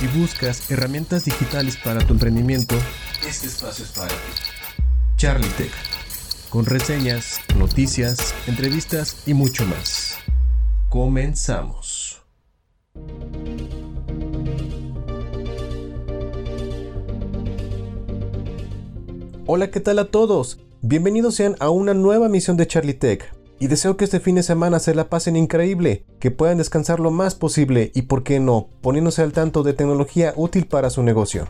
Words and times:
y 0.00 0.18
buscas 0.18 0.70
herramientas 0.70 1.24
digitales 1.24 1.76
para 1.76 2.00
tu 2.06 2.14
emprendimiento, 2.14 2.74
este 3.26 3.46
espacio 3.46 3.84
es 3.84 3.92
para 3.92 4.08
ti. 4.08 4.14
Charlie 5.16 5.48
Tech, 5.56 5.72
con 6.50 6.66
reseñas, 6.66 7.40
noticias, 7.56 8.34
entrevistas 8.46 9.22
y 9.26 9.34
mucho 9.34 9.64
más. 9.66 10.16
Comenzamos. 10.88 12.22
Hola, 19.46 19.70
¿qué 19.70 19.80
tal 19.80 19.98
a 19.98 20.06
todos? 20.06 20.58
Bienvenidos 20.80 21.34
sean 21.34 21.56
a 21.60 21.70
una 21.70 21.94
nueva 21.94 22.28
misión 22.28 22.56
de 22.56 22.66
Charlie 22.66 22.94
Tech. 22.94 23.43
Y 23.64 23.66
deseo 23.66 23.96
que 23.96 24.04
este 24.04 24.20
fin 24.20 24.34
de 24.34 24.42
semana 24.42 24.78
se 24.78 24.94
la 24.94 25.08
pasen 25.08 25.36
increíble, 25.36 26.04
que 26.20 26.30
puedan 26.30 26.58
descansar 26.58 27.00
lo 27.00 27.10
más 27.10 27.34
posible 27.34 27.92
y, 27.94 28.02
por 28.02 28.22
qué 28.22 28.38
no, 28.38 28.68
poniéndose 28.82 29.22
al 29.22 29.32
tanto 29.32 29.62
de 29.62 29.72
tecnología 29.72 30.34
útil 30.36 30.66
para 30.66 30.90
su 30.90 31.02
negocio. 31.02 31.48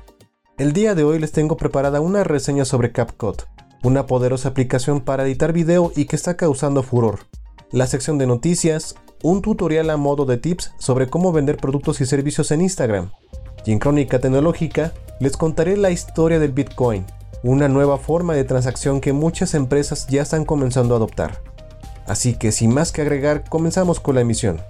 El 0.56 0.72
día 0.72 0.94
de 0.94 1.02
hoy 1.02 1.18
les 1.18 1.32
tengo 1.32 1.56
preparada 1.56 2.00
una 2.00 2.22
reseña 2.22 2.64
sobre 2.64 2.92
CapCut, 2.92 3.42
una 3.82 4.06
poderosa 4.06 4.50
aplicación 4.50 5.00
para 5.00 5.24
editar 5.24 5.52
video 5.52 5.90
y 5.96 6.04
que 6.04 6.14
está 6.14 6.36
causando 6.36 6.84
furor. 6.84 7.18
La 7.72 7.88
sección 7.88 8.16
de 8.16 8.28
noticias, 8.28 8.94
un 9.24 9.42
tutorial 9.42 9.90
a 9.90 9.96
modo 9.96 10.24
de 10.24 10.36
tips 10.36 10.70
sobre 10.78 11.08
cómo 11.08 11.32
vender 11.32 11.56
productos 11.56 12.00
y 12.00 12.06
servicios 12.06 12.52
en 12.52 12.60
Instagram. 12.60 13.10
Y 13.66 13.72
en 13.72 13.80
Crónica 13.80 14.20
Tecnológica 14.20 14.92
les 15.18 15.36
contaré 15.36 15.76
la 15.76 15.90
historia 15.90 16.38
del 16.38 16.52
Bitcoin, 16.52 17.06
una 17.42 17.66
nueva 17.66 17.98
forma 17.98 18.34
de 18.34 18.44
transacción 18.44 19.00
que 19.00 19.12
muchas 19.12 19.54
empresas 19.54 20.06
ya 20.06 20.22
están 20.22 20.44
comenzando 20.44 20.94
a 20.94 20.98
adoptar. 20.98 21.53
Así 22.06 22.34
que 22.34 22.52
sin 22.52 22.72
más 22.72 22.92
que 22.92 23.02
agregar, 23.02 23.48
comenzamos 23.48 24.00
con 24.00 24.14
la 24.16 24.20
emisión. 24.20 24.60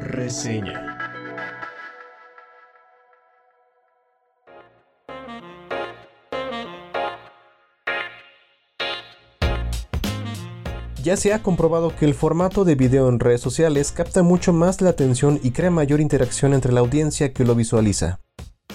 Reseña. 0.00 0.98
Ya 11.02 11.16
se 11.16 11.32
ha 11.32 11.42
comprobado 11.42 11.94
que 11.96 12.04
el 12.04 12.12
formato 12.12 12.64
de 12.64 12.74
video 12.74 13.08
en 13.08 13.20
redes 13.20 13.40
sociales 13.40 13.92
capta 13.92 14.22
mucho 14.22 14.52
más 14.52 14.80
la 14.80 14.90
atención 14.90 15.40
y 15.42 15.52
crea 15.52 15.70
mayor 15.70 16.00
interacción 16.00 16.52
entre 16.52 16.72
la 16.72 16.80
audiencia 16.80 17.32
que 17.32 17.44
lo 17.44 17.54
visualiza. 17.54 18.18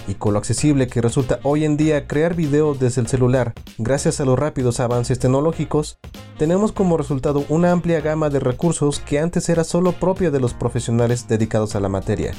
Y 0.06 0.14
con 0.14 0.34
lo 0.34 0.38
accesible 0.38 0.86
que 0.86 1.00
resulta 1.00 1.40
hoy 1.42 1.64
en 1.64 1.76
día 1.76 2.06
crear 2.06 2.34
video 2.34 2.74
desde 2.74 3.00
el 3.00 3.06
celular, 3.06 3.54
gracias 3.78 4.20
a 4.20 4.24
los 4.24 4.38
rápidos 4.38 4.80
avances 4.80 5.18
tecnológicos, 5.18 5.98
tenemos 6.38 6.72
como 6.72 6.96
resultado 6.96 7.44
una 7.48 7.72
amplia 7.72 8.00
gama 8.00 8.28
de 8.28 8.40
recursos 8.40 9.00
que 9.00 9.18
antes 9.18 9.48
era 9.48 9.64
solo 9.64 9.92
propia 9.92 10.30
de 10.30 10.40
los 10.40 10.52
profesionales 10.52 11.26
dedicados 11.26 11.74
a 11.74 11.80
la 11.80 11.88
materia. 11.88 12.32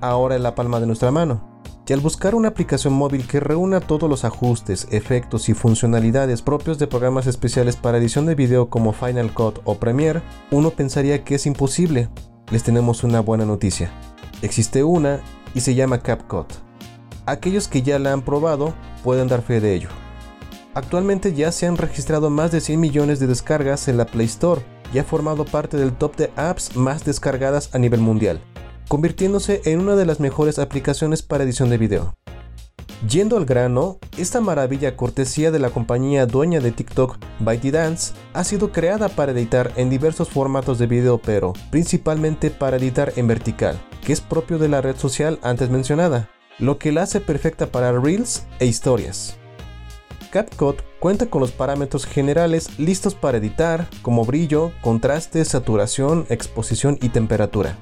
Ahora 0.00 0.36
en 0.36 0.42
la 0.42 0.54
palma 0.54 0.80
de 0.80 0.86
nuestra 0.86 1.10
mano. 1.10 1.60
Y 1.86 1.92
al 1.92 1.98
buscar 1.98 2.36
una 2.36 2.46
aplicación 2.46 2.94
móvil 2.94 3.26
que 3.26 3.40
reúna 3.40 3.80
todos 3.80 4.08
los 4.08 4.24
ajustes, 4.24 4.86
efectos 4.92 5.48
y 5.48 5.54
funcionalidades 5.54 6.40
propios 6.40 6.78
de 6.78 6.86
programas 6.86 7.26
especiales 7.26 7.74
para 7.74 7.98
edición 7.98 8.26
de 8.26 8.36
video 8.36 8.70
como 8.70 8.92
Final 8.92 9.34
Cut 9.34 9.58
o 9.64 9.74
Premiere, 9.74 10.22
uno 10.52 10.70
pensaría 10.70 11.24
que 11.24 11.34
es 11.34 11.46
imposible. 11.46 12.08
Les 12.52 12.62
tenemos 12.62 13.02
una 13.02 13.18
buena 13.18 13.44
noticia. 13.44 13.90
Existe 14.40 14.84
una 14.84 15.20
y 15.52 15.62
se 15.62 15.74
llama 15.74 15.98
CapCut. 15.98 16.69
Aquellos 17.30 17.68
que 17.68 17.82
ya 17.82 17.98
la 17.98 18.12
han 18.12 18.22
probado 18.22 18.74
pueden 19.04 19.28
dar 19.28 19.42
fe 19.42 19.60
de 19.60 19.74
ello. 19.74 19.88
Actualmente 20.74 21.34
ya 21.34 21.52
se 21.52 21.66
han 21.66 21.76
registrado 21.76 22.30
más 22.30 22.52
de 22.52 22.60
100 22.60 22.80
millones 22.80 23.20
de 23.20 23.26
descargas 23.26 23.88
en 23.88 23.96
la 23.96 24.06
Play 24.06 24.26
Store 24.26 24.62
y 24.92 24.98
ha 24.98 25.04
formado 25.04 25.44
parte 25.44 25.76
del 25.76 25.92
top 25.92 26.16
de 26.16 26.30
apps 26.36 26.76
más 26.76 27.04
descargadas 27.04 27.74
a 27.74 27.78
nivel 27.78 28.00
mundial 28.00 28.40
convirtiéndose 28.90 29.62
en 29.66 29.78
una 29.78 29.94
de 29.94 30.04
las 30.04 30.18
mejores 30.18 30.58
aplicaciones 30.58 31.22
para 31.22 31.44
edición 31.44 31.70
de 31.70 31.78
video. 31.78 32.16
Yendo 33.08 33.36
al 33.36 33.44
grano, 33.44 33.98
esta 34.18 34.40
maravilla 34.40 34.96
cortesía 34.96 35.52
de 35.52 35.60
la 35.60 35.70
compañía 35.70 36.26
dueña 36.26 36.58
de 36.58 36.72
TikTok, 36.72 37.16
ByteDance, 37.38 38.14
ha 38.34 38.42
sido 38.42 38.72
creada 38.72 39.08
para 39.08 39.30
editar 39.30 39.72
en 39.76 39.90
diversos 39.90 40.28
formatos 40.28 40.80
de 40.80 40.88
video, 40.88 41.18
pero 41.18 41.52
principalmente 41.70 42.50
para 42.50 42.78
editar 42.78 43.12
en 43.14 43.28
vertical, 43.28 43.80
que 44.04 44.12
es 44.12 44.20
propio 44.20 44.58
de 44.58 44.68
la 44.68 44.80
red 44.80 44.96
social 44.96 45.38
antes 45.40 45.70
mencionada, 45.70 46.28
lo 46.60 46.78
que 46.78 46.92
la 46.92 47.02
hace 47.02 47.20
perfecta 47.20 47.66
para 47.66 47.92
reels 47.92 48.44
e 48.58 48.66
historias. 48.66 49.36
CapCut 50.30 50.82
cuenta 51.00 51.26
con 51.26 51.40
los 51.40 51.50
parámetros 51.50 52.06
generales 52.06 52.78
listos 52.78 53.14
para 53.14 53.38
editar, 53.38 53.88
como 54.02 54.24
brillo, 54.24 54.70
contraste, 54.80 55.44
saturación, 55.44 56.26
exposición 56.28 56.98
y 57.02 57.08
temperatura 57.08 57.76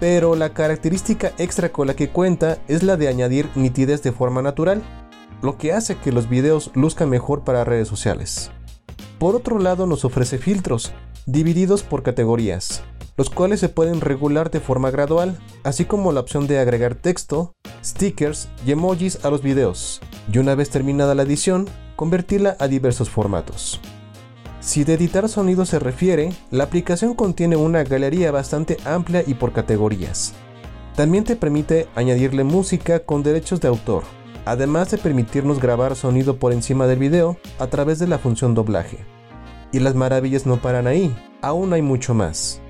pero 0.00 0.36
la 0.36 0.50
característica 0.52 1.32
extra 1.38 1.70
con 1.70 1.86
la 1.86 1.94
que 1.94 2.08
cuenta 2.08 2.58
es 2.68 2.82
la 2.82 2.96
de 2.96 3.08
añadir 3.08 3.48
nitidez 3.54 4.02
de 4.02 4.12
forma 4.12 4.42
natural, 4.42 4.82
lo 5.42 5.56
que 5.56 5.72
hace 5.72 5.96
que 5.96 6.12
los 6.12 6.28
videos 6.28 6.70
luzcan 6.74 7.08
mejor 7.08 7.44
para 7.44 7.64
redes 7.64 7.88
sociales. 7.88 8.50
Por 9.18 9.34
otro 9.34 9.58
lado 9.58 9.86
nos 9.86 10.04
ofrece 10.04 10.38
filtros, 10.38 10.92
divididos 11.24 11.82
por 11.82 12.02
categorías, 12.02 12.82
los 13.16 13.30
cuales 13.30 13.60
se 13.60 13.68
pueden 13.68 14.00
regular 14.00 14.50
de 14.50 14.60
forma 14.60 14.90
gradual, 14.90 15.38
así 15.64 15.84
como 15.84 16.12
la 16.12 16.20
opción 16.20 16.46
de 16.46 16.58
agregar 16.58 16.94
texto, 16.94 17.54
stickers 17.84 18.48
y 18.66 18.72
emojis 18.72 19.24
a 19.24 19.30
los 19.30 19.42
videos, 19.42 20.00
y 20.32 20.38
una 20.38 20.54
vez 20.54 20.70
terminada 20.70 21.14
la 21.14 21.22
edición, 21.22 21.66
convertirla 21.96 22.56
a 22.60 22.68
diversos 22.68 23.08
formatos. 23.08 23.80
Si 24.60 24.84
de 24.84 24.94
editar 24.94 25.28
sonido 25.28 25.64
se 25.64 25.78
refiere, 25.78 26.32
la 26.50 26.64
aplicación 26.64 27.14
contiene 27.14 27.56
una 27.56 27.84
galería 27.84 28.32
bastante 28.32 28.76
amplia 28.84 29.22
y 29.26 29.34
por 29.34 29.52
categorías. 29.52 30.34
También 30.94 31.24
te 31.24 31.36
permite 31.36 31.88
añadirle 31.94 32.42
música 32.42 33.00
con 33.00 33.22
derechos 33.22 33.60
de 33.60 33.68
autor, 33.68 34.02
además 34.44 34.90
de 34.90 34.98
permitirnos 34.98 35.60
grabar 35.60 35.94
sonido 35.94 36.38
por 36.38 36.52
encima 36.52 36.86
del 36.86 36.98
video 36.98 37.36
a 37.58 37.68
través 37.68 37.98
de 37.98 38.08
la 38.08 38.18
función 38.18 38.54
doblaje. 38.54 38.98
Y 39.72 39.78
las 39.78 39.94
maravillas 39.94 40.46
no 40.46 40.56
paran 40.56 40.86
ahí, 40.86 41.14
aún 41.42 41.72
hay 41.72 41.82
mucho 41.82 42.14
más. 42.14 42.60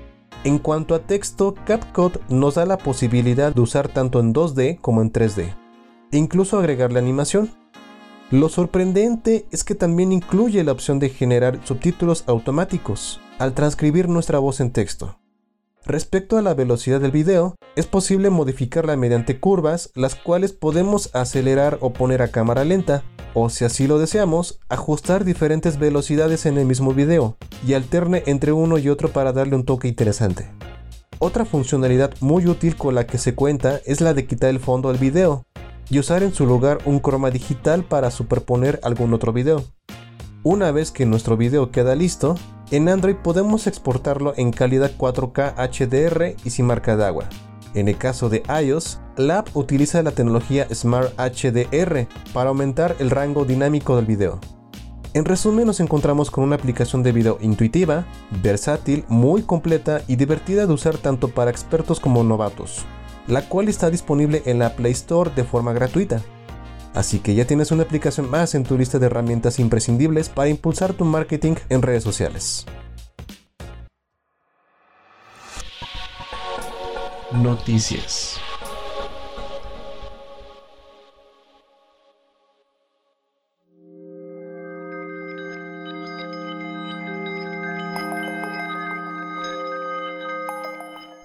En 0.43 0.59
cuanto 0.59 0.95
a 0.95 0.99
texto, 0.99 1.55
CapCut 1.65 2.17
nos 2.29 2.55
da 2.55 2.65
la 2.65 2.77
posibilidad 2.77 3.53
de 3.53 3.61
usar 3.61 3.87
tanto 3.87 4.19
en 4.19 4.33
2D 4.33 4.79
como 4.79 5.01
en 5.01 5.11
3D, 5.11 5.55
e 6.11 6.17
incluso 6.17 6.57
agregarle 6.57 6.99
animación. 6.99 7.49
Lo 8.29 8.49
sorprendente 8.49 9.45
es 9.51 9.63
que 9.63 9.75
también 9.75 10.11
incluye 10.11 10.63
la 10.63 10.73
opción 10.73 10.99
de 10.99 11.09
generar 11.09 11.59
subtítulos 11.65 12.23
automáticos 12.27 13.19
al 13.39 13.53
transcribir 13.53 14.09
nuestra 14.09 14.39
voz 14.39 14.59
en 14.59 14.71
texto. 14.71 15.17
Respecto 15.87 16.37
a 16.37 16.41
la 16.41 16.53
velocidad 16.53 16.99
del 16.99 17.11
video, 17.11 17.55
es 17.77 17.85
posible 17.85 18.29
modificarla 18.29 18.97
mediante 18.97 19.39
curvas, 19.39 19.89
las 19.95 20.15
cuales 20.15 20.51
podemos 20.51 21.15
acelerar 21.15 21.77
o 21.79 21.93
poner 21.93 22.21
a 22.21 22.27
cámara 22.27 22.65
lenta, 22.65 23.05
o 23.33 23.49
si 23.49 23.63
así 23.63 23.87
lo 23.87 23.97
deseamos, 23.97 24.59
ajustar 24.67 25.23
diferentes 25.23 25.79
velocidades 25.79 26.45
en 26.45 26.57
el 26.57 26.65
mismo 26.65 26.93
video, 26.93 27.37
y 27.65 27.73
alterne 27.73 28.23
entre 28.25 28.51
uno 28.51 28.77
y 28.77 28.89
otro 28.89 29.13
para 29.13 29.31
darle 29.31 29.55
un 29.55 29.63
toque 29.63 29.87
interesante. 29.87 30.51
Otra 31.19 31.45
funcionalidad 31.45 32.13
muy 32.19 32.47
útil 32.47 32.75
con 32.75 32.93
la 32.93 33.07
que 33.07 33.17
se 33.17 33.33
cuenta 33.33 33.79
es 33.85 34.01
la 34.01 34.13
de 34.13 34.27
quitar 34.27 34.49
el 34.49 34.59
fondo 34.59 34.89
al 34.89 34.97
video, 34.97 35.45
y 35.89 35.99
usar 35.99 36.21
en 36.21 36.33
su 36.33 36.45
lugar 36.45 36.79
un 36.83 36.99
croma 36.99 37.31
digital 37.31 37.85
para 37.85 38.11
superponer 38.11 38.81
algún 38.83 39.13
otro 39.13 39.31
video. 39.31 39.63
Una 40.43 40.71
vez 40.71 40.91
que 40.91 41.05
nuestro 41.05 41.37
video 41.37 41.71
queda 41.71 41.95
listo, 41.95 42.35
en 42.71 42.89
Android 42.89 43.15
podemos 43.15 43.67
exportarlo 43.67 44.33
en 44.37 44.51
calidad 44.51 44.91
4K 44.97 45.55
HDR 45.55 46.35
y 46.43 46.49
sin 46.49 46.65
marca 46.65 46.97
de 46.97 47.05
agua. 47.05 47.25
En 47.73 47.87
el 47.87 47.97
caso 47.97 48.29
de 48.29 48.43
iOS, 48.63 48.99
la 49.17 49.39
app 49.39 49.55
utiliza 49.55 50.01
la 50.03 50.11
tecnología 50.11 50.67
Smart 50.73 51.13
HDR 51.17 52.07
para 52.33 52.49
aumentar 52.49 52.95
el 52.99 53.09
rango 53.09 53.45
dinámico 53.45 53.95
del 53.95 54.05
video. 54.05 54.39
En 55.13 55.25
resumen 55.25 55.65
nos 55.65 55.79
encontramos 55.79 56.29
con 56.29 56.43
una 56.43 56.55
aplicación 56.55 57.03
de 57.03 57.11
video 57.11 57.37
intuitiva, 57.41 58.05
versátil, 58.43 59.05
muy 59.07 59.41
completa 59.41 60.01
y 60.07 60.15
divertida 60.15 60.67
de 60.67 60.73
usar 60.73 60.97
tanto 60.97 61.29
para 61.29 61.51
expertos 61.51 61.99
como 61.99 62.23
novatos 62.23 62.85
la 63.27 63.41
cual 63.41 63.67
está 63.67 63.89
disponible 63.89 64.41
en 64.45 64.59
la 64.59 64.75
Play 64.75 64.93
Store 64.93 65.31
de 65.35 65.43
forma 65.43 65.73
gratuita. 65.73 66.21
Así 66.97 67.19
que 67.19 67.35
ya 67.35 67.45
tienes 67.45 67.71
una 67.71 67.83
aplicación 67.83 68.27
más 68.27 68.55
en 68.55 68.63
tu 68.63 68.75
lista 68.75 68.97
de 68.97 69.05
herramientas 69.05 69.59
imprescindibles 69.59 70.29
para 70.29 70.49
impulsar 70.49 70.93
tu 70.93 71.05
marketing 71.05 71.53
en 71.69 71.83
redes 71.83 72.01
sociales. 72.03 72.65
Noticias. 77.31 78.36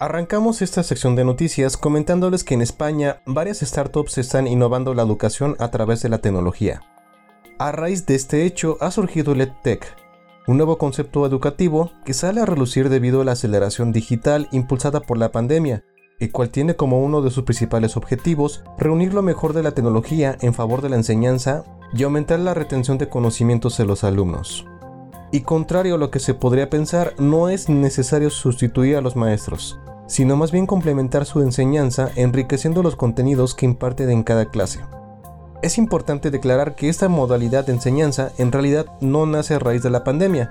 Arrancamos 0.02 0.62
esta 0.62 0.82
sección 0.82 1.14
de 1.14 1.24
noticias 1.24 1.76
comentándoles 1.76 2.42
que 2.42 2.54
en 2.54 2.60
España 2.60 3.22
varias 3.24 3.60
startups 3.60 4.18
están 4.18 4.48
innovando 4.48 4.94
la 4.94 5.02
educación 5.02 5.54
a 5.60 5.70
través 5.70 6.02
de 6.02 6.08
la 6.08 6.18
tecnología. 6.18 6.82
A 7.60 7.70
raíz 7.70 8.04
de 8.04 8.16
este 8.16 8.44
hecho 8.44 8.78
ha 8.80 8.90
surgido 8.90 9.36
LedTech, 9.36 9.86
un 10.48 10.56
nuevo 10.56 10.76
concepto 10.76 11.24
educativo 11.24 11.92
que 12.04 12.14
sale 12.14 12.40
a 12.40 12.46
relucir 12.46 12.88
debido 12.88 13.20
a 13.20 13.24
la 13.24 13.30
aceleración 13.30 13.92
digital 13.92 14.48
impulsada 14.50 14.98
por 14.98 15.18
la 15.18 15.30
pandemia, 15.30 15.84
el 16.18 16.32
cual 16.32 16.50
tiene 16.50 16.74
como 16.74 17.00
uno 17.00 17.22
de 17.22 17.30
sus 17.30 17.44
principales 17.44 17.96
objetivos 17.96 18.64
reunir 18.78 19.14
lo 19.14 19.22
mejor 19.22 19.52
de 19.52 19.62
la 19.62 19.70
tecnología 19.70 20.36
en 20.40 20.52
favor 20.52 20.82
de 20.82 20.88
la 20.88 20.96
enseñanza 20.96 21.62
y 21.94 22.02
aumentar 22.02 22.40
la 22.40 22.54
retención 22.54 22.98
de 22.98 23.08
conocimientos 23.08 23.78
de 23.78 23.84
los 23.84 24.02
alumnos. 24.02 24.66
Y 25.30 25.42
contrario 25.42 25.94
a 25.94 25.98
lo 25.98 26.10
que 26.10 26.18
se 26.18 26.34
podría 26.34 26.68
pensar, 26.68 27.14
no 27.18 27.48
es 27.48 27.68
necesario 27.68 28.30
sustituir 28.30 28.96
a 28.96 29.00
los 29.00 29.14
maestros, 29.14 29.78
sino 30.06 30.36
más 30.36 30.52
bien 30.52 30.66
complementar 30.66 31.24
su 31.24 31.42
enseñanza 31.42 32.10
enriqueciendo 32.16 32.82
los 32.82 32.96
contenidos 32.96 33.54
que 33.54 33.66
imparten 33.66 34.10
en 34.10 34.22
cada 34.22 34.46
clase. 34.46 34.80
Es 35.62 35.78
importante 35.78 36.30
declarar 36.30 36.74
que 36.74 36.88
esta 36.88 37.08
modalidad 37.08 37.64
de 37.64 37.72
enseñanza 37.72 38.32
en 38.38 38.50
realidad 38.50 38.86
no 39.00 39.26
nace 39.26 39.54
a 39.54 39.58
raíz 39.58 39.82
de 39.82 39.90
la 39.90 40.02
pandemia, 40.02 40.50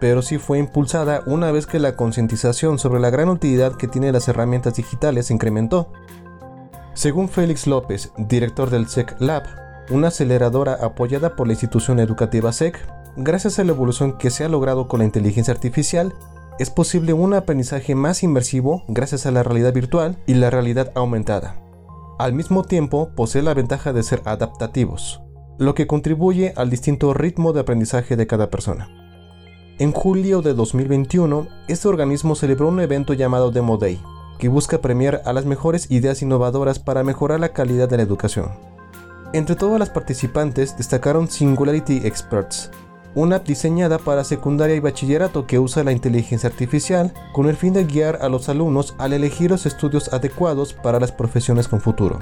pero 0.00 0.22
sí 0.22 0.38
fue 0.38 0.58
impulsada 0.58 1.22
una 1.26 1.50
vez 1.52 1.66
que 1.66 1.78
la 1.78 1.96
concientización 1.96 2.78
sobre 2.78 3.00
la 3.00 3.10
gran 3.10 3.28
utilidad 3.28 3.76
que 3.76 3.88
tienen 3.88 4.12
las 4.12 4.28
herramientas 4.28 4.74
digitales 4.74 5.26
se 5.26 5.34
incrementó. 5.34 5.92
Según 6.94 7.28
Félix 7.28 7.66
López, 7.66 8.12
director 8.16 8.70
del 8.70 8.88
SEC 8.88 9.20
Lab, 9.20 9.44
una 9.90 10.08
aceleradora 10.08 10.78
apoyada 10.80 11.36
por 11.36 11.46
la 11.46 11.52
institución 11.52 12.00
educativa 12.00 12.52
SEC, 12.52 12.78
gracias 13.16 13.58
a 13.58 13.64
la 13.64 13.72
evolución 13.72 14.18
que 14.18 14.30
se 14.30 14.44
ha 14.44 14.48
logrado 14.48 14.88
con 14.88 15.00
la 15.00 15.04
inteligencia 15.04 15.52
artificial, 15.52 16.14
es 16.58 16.70
posible 16.70 17.12
un 17.12 17.34
aprendizaje 17.34 17.94
más 17.94 18.22
inmersivo 18.22 18.82
gracias 18.88 19.26
a 19.26 19.30
la 19.30 19.42
realidad 19.42 19.72
virtual 19.72 20.18
y 20.26 20.34
la 20.34 20.50
realidad 20.50 20.90
aumentada. 20.94 21.62
Al 22.18 22.32
mismo 22.32 22.64
tiempo, 22.64 23.10
posee 23.14 23.42
la 23.42 23.54
ventaja 23.54 23.92
de 23.92 24.02
ser 24.02 24.22
adaptativos, 24.24 25.22
lo 25.58 25.74
que 25.74 25.86
contribuye 25.86 26.52
al 26.56 26.68
distinto 26.68 27.14
ritmo 27.14 27.52
de 27.52 27.60
aprendizaje 27.60 28.16
de 28.16 28.26
cada 28.26 28.50
persona. 28.50 28.88
En 29.78 29.92
julio 29.92 30.42
de 30.42 30.54
2021, 30.54 31.46
este 31.68 31.86
organismo 31.86 32.34
celebró 32.34 32.66
un 32.66 32.80
evento 32.80 33.12
llamado 33.12 33.52
Demo 33.52 33.76
Day, 33.76 34.00
que 34.40 34.48
busca 34.48 34.78
premiar 34.78 35.22
a 35.24 35.32
las 35.32 35.44
mejores 35.44 35.92
ideas 35.92 36.22
innovadoras 36.22 36.80
para 36.80 37.04
mejorar 37.04 37.38
la 37.38 37.50
calidad 37.50 37.88
de 37.88 37.98
la 37.98 38.02
educación. 38.02 38.50
Entre 39.32 39.54
todas 39.54 39.78
las 39.78 39.90
participantes 39.90 40.76
destacaron 40.76 41.28
Singularity 41.28 41.98
Experts, 42.04 42.72
una 43.18 43.36
app 43.36 43.46
diseñada 43.48 43.98
para 43.98 44.22
secundaria 44.22 44.76
y 44.76 44.80
bachillerato 44.80 45.44
que 45.44 45.58
usa 45.58 45.82
la 45.82 45.90
inteligencia 45.90 46.48
artificial 46.48 47.12
con 47.32 47.48
el 47.48 47.56
fin 47.56 47.72
de 47.72 47.84
guiar 47.84 48.20
a 48.22 48.28
los 48.28 48.48
alumnos 48.48 48.94
al 48.96 49.12
elegir 49.12 49.50
los 49.50 49.66
estudios 49.66 50.12
adecuados 50.12 50.72
para 50.72 51.00
las 51.00 51.10
profesiones 51.10 51.66
con 51.66 51.80
futuro. 51.80 52.20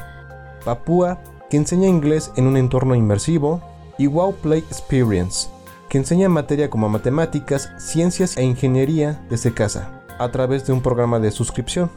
Papua, 0.64 1.20
que 1.50 1.58
enseña 1.58 1.86
inglés 1.86 2.32
en 2.36 2.46
un 2.46 2.56
entorno 2.56 2.94
inmersivo, 2.94 3.60
y 3.98 4.06
Wow 4.06 4.36
Play 4.36 4.60
Experience, 4.60 5.48
que 5.90 5.98
enseña 5.98 6.30
materia 6.30 6.70
como 6.70 6.88
matemáticas, 6.88 7.70
ciencias 7.78 8.38
e 8.38 8.44
ingeniería 8.44 9.22
desde 9.28 9.52
casa, 9.52 10.02
a 10.18 10.30
través 10.30 10.66
de 10.66 10.72
un 10.72 10.80
programa 10.80 11.20
de 11.20 11.30
suscripción. 11.30 11.90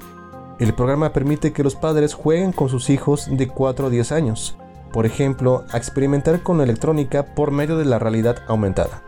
El 0.59 0.73
programa 0.73 1.13
permite 1.13 1.53
que 1.53 1.63
los 1.63 1.75
padres 1.75 2.13
jueguen 2.13 2.51
con 2.51 2.67
sus 2.67 2.89
hijos 2.89 3.29
de 3.31 3.47
4 3.47 3.87
a 3.87 3.89
10 3.89 4.11
años, 4.11 4.57
por 4.91 5.05
ejemplo, 5.05 5.65
a 5.71 5.77
experimentar 5.77 6.43
con 6.43 6.61
electrónica 6.61 7.35
por 7.35 7.51
medio 7.51 7.77
de 7.77 7.85
la 7.85 7.99
realidad 7.99 8.37
aumentada. 8.47 9.03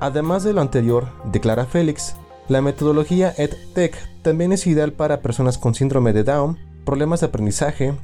Además 0.00 0.44
de 0.44 0.52
lo 0.52 0.60
anterior, 0.60 1.08
declara 1.24 1.66
Félix, 1.66 2.16
la 2.48 2.60
metodología 2.60 3.32
EdTech 3.36 3.96
también 4.22 4.52
es 4.52 4.66
ideal 4.66 4.92
para 4.92 5.20
personas 5.20 5.58
con 5.58 5.74
síndrome 5.74 6.12
de 6.12 6.24
Down, 6.24 6.58
problemas 6.84 7.20
de 7.20 7.26
aprendizaje, 7.26 7.94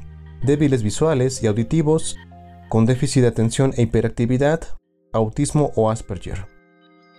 débiles 0.43 0.83
visuales 0.83 1.43
y 1.43 1.49
auditivos, 1.49 2.17
con 2.69 2.87
déficit 2.87 3.23
de 3.23 3.29
atención 3.29 3.73
e 3.77 3.83
hiperactividad, 3.83 4.61
autismo 5.13 5.73
o 5.75 5.91
Asperger. 5.91 6.47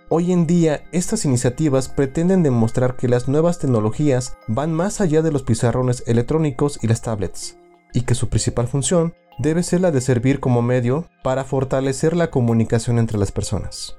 Hoy 0.08 0.32
en 0.32 0.46
día, 0.46 0.82
estas 0.92 1.24
iniciativas 1.24 1.88
pretenden 1.88 2.42
demostrar 2.42 2.96
que 2.96 3.08
las 3.08 3.28
nuevas 3.28 3.58
tecnologías 3.58 4.36
van 4.48 4.72
más 4.72 5.00
allá 5.00 5.22
de 5.22 5.30
los 5.30 5.42
pizarrones 5.42 6.02
electrónicos 6.06 6.78
y 6.82 6.88
las 6.88 7.02
tablets, 7.02 7.58
y 7.92 8.02
que 8.02 8.14
su 8.14 8.28
principal 8.28 8.68
función 8.68 9.14
debe 9.38 9.62
ser 9.62 9.80
la 9.80 9.90
de 9.90 10.00
servir 10.00 10.40
como 10.40 10.62
medio 10.62 11.08
para 11.22 11.44
fortalecer 11.44 12.14
la 12.14 12.30
comunicación 12.30 12.98
entre 12.98 13.18
las 13.18 13.32
personas. 13.32 13.96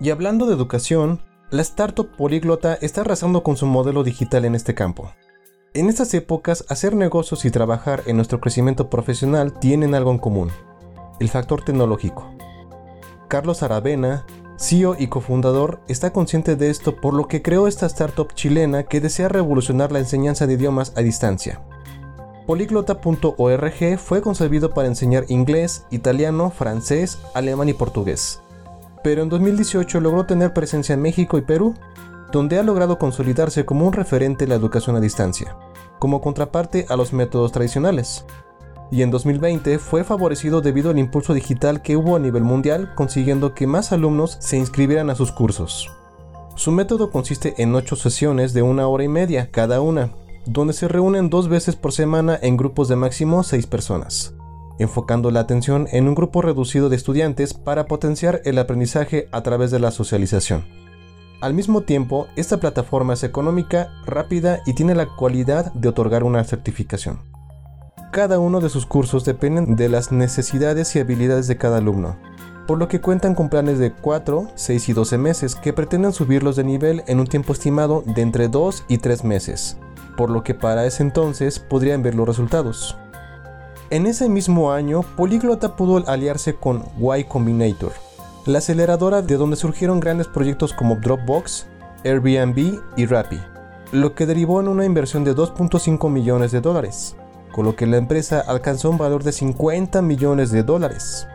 Y 0.00 0.10
hablando 0.10 0.46
de 0.46 0.54
educación, 0.54 1.20
la 1.50 1.62
startup 1.62 2.16
políglota 2.16 2.74
está 2.74 3.02
arrasando 3.02 3.42
con 3.42 3.56
su 3.56 3.66
modelo 3.66 4.02
digital 4.04 4.44
en 4.44 4.54
este 4.54 4.74
campo. 4.74 5.12
En 5.74 5.88
estas 5.88 6.12
épocas, 6.14 6.64
hacer 6.68 6.94
negocios 6.96 7.44
y 7.44 7.50
trabajar 7.50 8.02
en 8.06 8.16
nuestro 8.16 8.40
crecimiento 8.40 8.88
profesional 8.88 9.58
tienen 9.58 9.94
algo 9.94 10.10
en 10.10 10.18
común, 10.18 10.50
el 11.20 11.28
factor 11.28 11.62
tecnológico. 11.62 12.34
Carlos 13.28 13.62
Aravena, 13.62 14.24
CEO 14.58 14.96
y 14.98 15.08
cofundador, 15.08 15.80
está 15.88 16.12
consciente 16.12 16.56
de 16.56 16.70
esto 16.70 16.96
por 16.96 17.12
lo 17.12 17.28
que 17.28 17.42
creó 17.42 17.66
esta 17.66 17.86
startup 17.86 18.32
chilena 18.34 18.84
que 18.84 19.00
desea 19.00 19.28
revolucionar 19.28 19.92
la 19.92 19.98
enseñanza 19.98 20.46
de 20.46 20.54
idiomas 20.54 20.92
a 20.96 21.02
distancia. 21.02 21.60
Poliglota.org 22.46 23.98
fue 23.98 24.22
concebido 24.22 24.70
para 24.70 24.86
enseñar 24.86 25.24
inglés, 25.28 25.84
italiano, 25.90 26.50
francés, 26.50 27.18
alemán 27.34 27.68
y 27.68 27.72
portugués. 27.72 28.40
Pero 29.02 29.22
en 29.22 29.28
2018 29.28 30.00
logró 30.00 30.26
tener 30.26 30.52
presencia 30.52 30.94
en 30.94 31.02
México 31.02 31.38
y 31.38 31.42
Perú, 31.42 31.74
donde 32.30 32.58
ha 32.58 32.62
logrado 32.62 32.98
consolidarse 32.98 33.64
como 33.64 33.84
un 33.86 33.92
referente 33.92 34.44
en 34.44 34.50
la 34.50 34.56
educación 34.56 34.94
a 34.94 35.00
distancia, 35.00 35.56
como 35.98 36.20
contraparte 36.20 36.86
a 36.88 36.96
los 36.96 37.12
métodos 37.12 37.50
tradicionales, 37.50 38.24
y 38.92 39.02
en 39.02 39.10
2020 39.10 39.80
fue 39.80 40.04
favorecido 40.04 40.60
debido 40.60 40.90
al 40.90 40.98
impulso 40.98 41.34
digital 41.34 41.82
que 41.82 41.96
hubo 41.96 42.14
a 42.14 42.20
nivel 42.20 42.44
mundial, 42.44 42.94
consiguiendo 42.94 43.54
que 43.54 43.66
más 43.66 43.90
alumnos 43.90 44.36
se 44.38 44.56
inscribieran 44.56 45.10
a 45.10 45.16
sus 45.16 45.32
cursos. 45.32 45.90
Su 46.54 46.70
método 46.70 47.10
consiste 47.10 47.60
en 47.60 47.74
8 47.74 47.96
sesiones 47.96 48.54
de 48.54 48.62
una 48.62 48.86
hora 48.86 49.02
y 49.02 49.08
media 49.08 49.50
cada 49.50 49.80
una, 49.80 50.12
donde 50.46 50.72
se 50.72 50.88
reúnen 50.88 51.28
dos 51.28 51.48
veces 51.48 51.76
por 51.76 51.92
semana 51.92 52.38
en 52.40 52.56
grupos 52.56 52.88
de 52.88 52.96
máximo 52.96 53.42
6 53.42 53.66
personas, 53.66 54.34
enfocando 54.78 55.30
la 55.30 55.40
atención 55.40 55.88
en 55.90 56.08
un 56.08 56.14
grupo 56.14 56.40
reducido 56.40 56.88
de 56.88 56.96
estudiantes 56.96 57.52
para 57.52 57.86
potenciar 57.86 58.40
el 58.44 58.58
aprendizaje 58.58 59.28
a 59.32 59.42
través 59.42 59.70
de 59.70 59.80
la 59.80 59.90
socialización. 59.90 60.64
Al 61.40 61.52
mismo 61.52 61.82
tiempo, 61.82 62.28
esta 62.36 62.58
plataforma 62.58 63.14
es 63.14 63.22
económica, 63.22 63.90
rápida 64.06 64.60
y 64.64 64.72
tiene 64.72 64.94
la 64.94 65.06
cualidad 65.16 65.72
de 65.74 65.88
otorgar 65.88 66.24
una 66.24 66.42
certificación. 66.44 67.20
Cada 68.10 68.38
uno 68.38 68.60
de 68.60 68.70
sus 68.70 68.86
cursos 68.86 69.24
dependen 69.24 69.76
de 69.76 69.90
las 69.90 70.12
necesidades 70.12 70.96
y 70.96 71.00
habilidades 71.00 71.48
de 71.48 71.58
cada 71.58 71.78
alumno, 71.78 72.16
por 72.66 72.78
lo 72.78 72.88
que 72.88 73.00
cuentan 73.00 73.34
con 73.34 73.50
planes 73.50 73.78
de 73.78 73.92
4, 73.92 74.48
6 74.54 74.88
y 74.88 74.92
12 74.92 75.18
meses 75.18 75.54
que 75.54 75.72
pretenden 75.72 76.12
subirlos 76.12 76.56
de 76.56 76.64
nivel 76.64 77.02
en 77.06 77.20
un 77.20 77.26
tiempo 77.26 77.52
estimado 77.52 78.02
de 78.06 78.22
entre 78.22 78.48
2 78.48 78.84
y 78.88 78.98
3 78.98 79.24
meses, 79.24 79.76
por 80.16 80.30
lo 80.30 80.42
que 80.42 80.54
para 80.54 80.86
ese 80.86 81.02
entonces 81.02 81.58
podrían 81.58 82.02
ver 82.02 82.14
los 82.14 82.26
resultados. 82.26 82.96
En 83.90 84.06
ese 84.06 84.28
mismo 84.28 84.72
año, 84.72 85.02
Políglota 85.16 85.76
pudo 85.76 86.02
aliarse 86.08 86.54
con 86.54 86.84
Y 86.98 87.24
Combinator, 87.24 87.92
la 88.46 88.58
aceleradora 88.58 89.22
de 89.22 89.36
donde 89.36 89.56
surgieron 89.56 90.00
grandes 90.00 90.26
proyectos 90.26 90.72
como 90.72 90.96
Dropbox, 90.96 91.66
Airbnb 92.04 92.80
y 92.96 93.06
Rappi, 93.06 93.40
lo 93.92 94.14
que 94.14 94.26
derivó 94.26 94.60
en 94.60 94.68
una 94.68 94.84
inversión 94.84 95.22
de 95.22 95.36
2.5 95.36 96.10
millones 96.10 96.50
de 96.50 96.60
dólares 96.60 97.16
con 97.56 97.64
lo 97.64 97.74
que 97.74 97.86
la 97.86 97.96
empresa 97.96 98.40
alcanzó 98.40 98.90
un 98.90 98.98
valor 98.98 99.24
de 99.24 99.32
50 99.32 100.02
millones 100.02 100.50
de 100.50 100.62
dólares. 100.62 101.26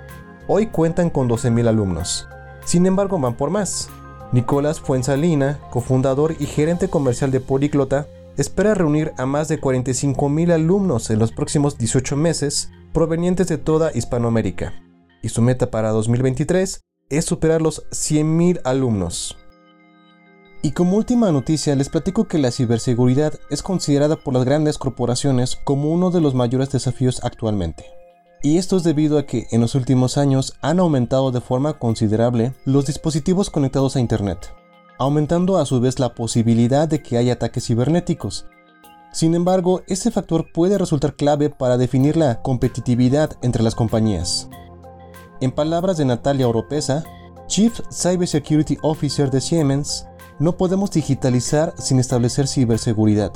Hoy 0.47 0.67
cuentan 0.67 1.09
con 1.09 1.27
12.000 1.27 1.67
alumnos. 1.67 2.27
Sin 2.63 2.85
embargo, 2.85 3.19
van 3.19 3.33
por 3.33 3.49
más. 3.49 3.89
Nicolás 4.31 4.79
Fuensalina, 4.79 5.59
cofundador 5.71 6.35
y 6.37 6.45
gerente 6.45 6.89
comercial 6.89 7.31
de 7.31 7.39
Políglota, 7.39 8.05
espera 8.37 8.73
reunir 8.73 9.13
a 9.17 9.25
más 9.25 9.47
de 9.47 9.59
45.000 9.59 10.51
alumnos 10.51 11.09
en 11.09 11.19
los 11.19 11.31
próximos 11.31 11.77
18 11.77 12.15
meses 12.15 12.69
provenientes 12.93 13.47
de 13.47 13.57
toda 13.57 13.91
Hispanoamérica. 13.93 14.73
Y 15.21 15.29
su 15.29 15.41
meta 15.41 15.71
para 15.71 15.91
2023 15.91 16.81
es 17.09 17.25
superar 17.25 17.61
los 17.61 17.89
100.000 17.91 18.61
alumnos. 18.63 19.37
Y 20.63 20.71
como 20.71 20.97
última 20.97 21.31
noticia 21.31 21.75
les 21.75 21.89
platico 21.89 22.27
que 22.27 22.37
la 22.37 22.51
ciberseguridad 22.51 23.33
es 23.49 23.63
considerada 23.63 24.15
por 24.15 24.33
las 24.33 24.45
grandes 24.45 24.77
corporaciones 24.77 25.55
como 25.63 25.91
uno 25.91 26.11
de 26.11 26.21
los 26.21 26.35
mayores 26.35 26.71
desafíos 26.71 27.23
actualmente. 27.23 27.85
Y 28.43 28.57
esto 28.57 28.77
es 28.77 28.83
debido 28.83 29.17
a 29.17 29.25
que 29.25 29.47
en 29.51 29.61
los 29.61 29.75
últimos 29.75 30.17
años 30.17 30.53
han 30.61 30.79
aumentado 30.79 31.31
de 31.31 31.41
forma 31.41 31.73
considerable 31.73 32.53
los 32.65 32.85
dispositivos 32.85 33.49
conectados 33.49 33.95
a 33.95 33.99
Internet, 33.99 34.51
aumentando 35.01 35.57
a 35.57 35.65
su 35.65 35.79
vez 35.79 35.97
la 35.97 36.13
posibilidad 36.13 36.87
de 36.87 37.01
que 37.01 37.17
haya 37.17 37.33
ataques 37.33 37.65
cibernéticos. 37.65 38.45
Sin 39.11 39.33
embargo, 39.33 39.81
este 39.87 40.11
factor 40.11 40.51
puede 40.53 40.77
resultar 40.77 41.15
clave 41.15 41.49
para 41.49 41.79
definir 41.79 42.17
la 42.17 42.43
competitividad 42.43 43.31
entre 43.41 43.63
las 43.63 43.73
compañías. 43.73 44.47
En 45.39 45.53
palabras 45.53 45.97
de 45.97 46.05
Natalia 46.05 46.47
Oropesa, 46.47 47.03
Chief 47.47 47.73
Cybersecurity 47.91 48.77
Officer 48.83 49.31
de 49.31 49.41
Siemens, 49.41 50.05
no 50.37 50.55
podemos 50.55 50.91
digitalizar 50.91 51.73
sin 51.79 51.99
establecer 51.99 52.47
ciberseguridad. 52.47 53.31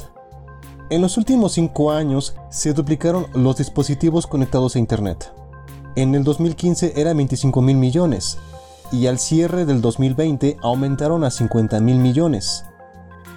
En 0.92 1.02
los 1.02 1.18
últimos 1.18 1.54
cinco 1.54 1.92
años 1.92 2.36
se 2.52 2.74
duplicaron 2.74 3.26
los 3.34 3.58
dispositivos 3.58 4.28
conectados 4.28 4.76
a 4.76 4.80
Internet. 4.80 5.34
En 5.96 6.14
el 6.14 6.24
2015 6.24 6.94
eran 6.96 7.18
25 7.18 7.60
mil 7.64 7.78
millones 7.78 8.38
y 8.92 9.08
al 9.08 9.20
cierre 9.20 9.65
del 9.65 9.82
2020 9.82 10.58
aumentaron 10.62 11.24
a 11.24 11.32
50 11.32 11.80
mil 11.80 11.98
millones. 11.98 12.65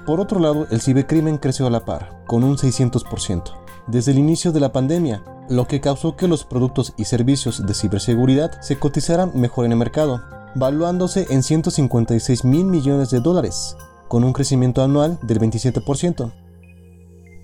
Por 0.06 0.20
otro 0.20 0.40
lado, 0.40 0.66
el 0.70 0.80
cibercrimen 0.80 1.38
creció 1.38 1.66
a 1.66 1.70
la 1.70 1.84
par, 1.84 2.22
con 2.26 2.44
un 2.44 2.56
600%, 2.56 3.42
desde 3.86 4.12
el 4.12 4.18
inicio 4.18 4.52
de 4.52 4.60
la 4.60 4.72
pandemia, 4.72 5.22
lo 5.48 5.66
que 5.66 5.80
causó 5.80 6.16
que 6.16 6.28
los 6.28 6.44
productos 6.44 6.92
y 6.96 7.04
servicios 7.04 7.66
de 7.66 7.74
ciberseguridad 7.74 8.60
se 8.60 8.78
cotizaran 8.78 9.32
mejor 9.34 9.64
en 9.64 9.72
el 9.72 9.78
mercado, 9.78 10.22
valuándose 10.54 11.26
en 11.30 11.42
156 11.42 12.44
mil 12.44 12.64
millones 12.64 13.10
de 13.10 13.20
dólares, 13.20 13.76
con 14.08 14.24
un 14.24 14.32
crecimiento 14.32 14.82
anual 14.82 15.18
del 15.22 15.40
27%. 15.40 16.32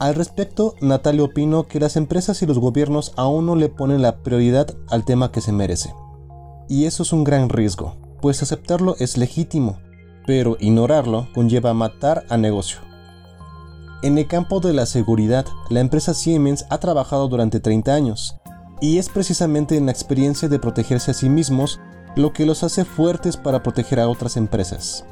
Al 0.01 0.15
respecto, 0.15 0.75
Natalia 0.81 1.25
opinó 1.25 1.65
que 1.65 1.81
las 1.81 1.97
empresas 1.97 2.43
y 2.43 2.47
los 2.47 2.59
gobiernos 2.59 3.13
aún 3.17 3.47
no 3.47 3.57
le 3.57 3.69
ponen 3.69 4.03
la 4.03 4.19
prioridad 4.23 4.75
al 4.89 5.05
tema 5.05 5.31
que 5.31 5.41
se 5.41 5.53
merece. 5.53 5.95
Y 6.69 6.87
eso 6.87 7.03
es 7.03 7.13
un 7.13 7.25
gran 7.25 7.49
riesgo, 7.49 7.97
pues 8.21 8.43
aceptarlo 8.43 8.97
es 8.99 9.17
legítimo, 9.17 9.79
pero 10.27 10.57
ignorarlo 10.61 11.29
conlleva 11.35 11.75
matar 11.75 12.25
a 12.29 12.37
negocio. 12.37 12.79
En 14.03 14.19
el 14.19 14.27
campo 14.27 14.61
de 14.61 14.73
la 14.73 14.87
seguridad, 14.87 15.47
la 15.71 15.81
empresa 15.81 16.15
Siemens 16.15 16.67
ha 16.71 16.79
trabajado 16.79 17.29
durante 17.29 17.61
30 17.61 17.95
años, 17.95 18.37
y 18.81 18.99
es 18.99 19.09
precisamente 19.09 19.77
en 19.77 19.87
la 19.87 19.93
experiencia 19.93 20.49
de 20.49 20.59
protegerse 20.59 21.11
a 21.11 21.15
sí 21.15 21.29
mismos 21.29 21.81
lo 22.17 22.33
que 22.33 22.47
los 22.47 22.63
hace 22.65 22.85
fuertes 22.85 23.37
para 23.37 23.63
proteger 23.63 24.01
a 24.01 24.09
otras 24.09 24.37
empresas. 24.37 25.05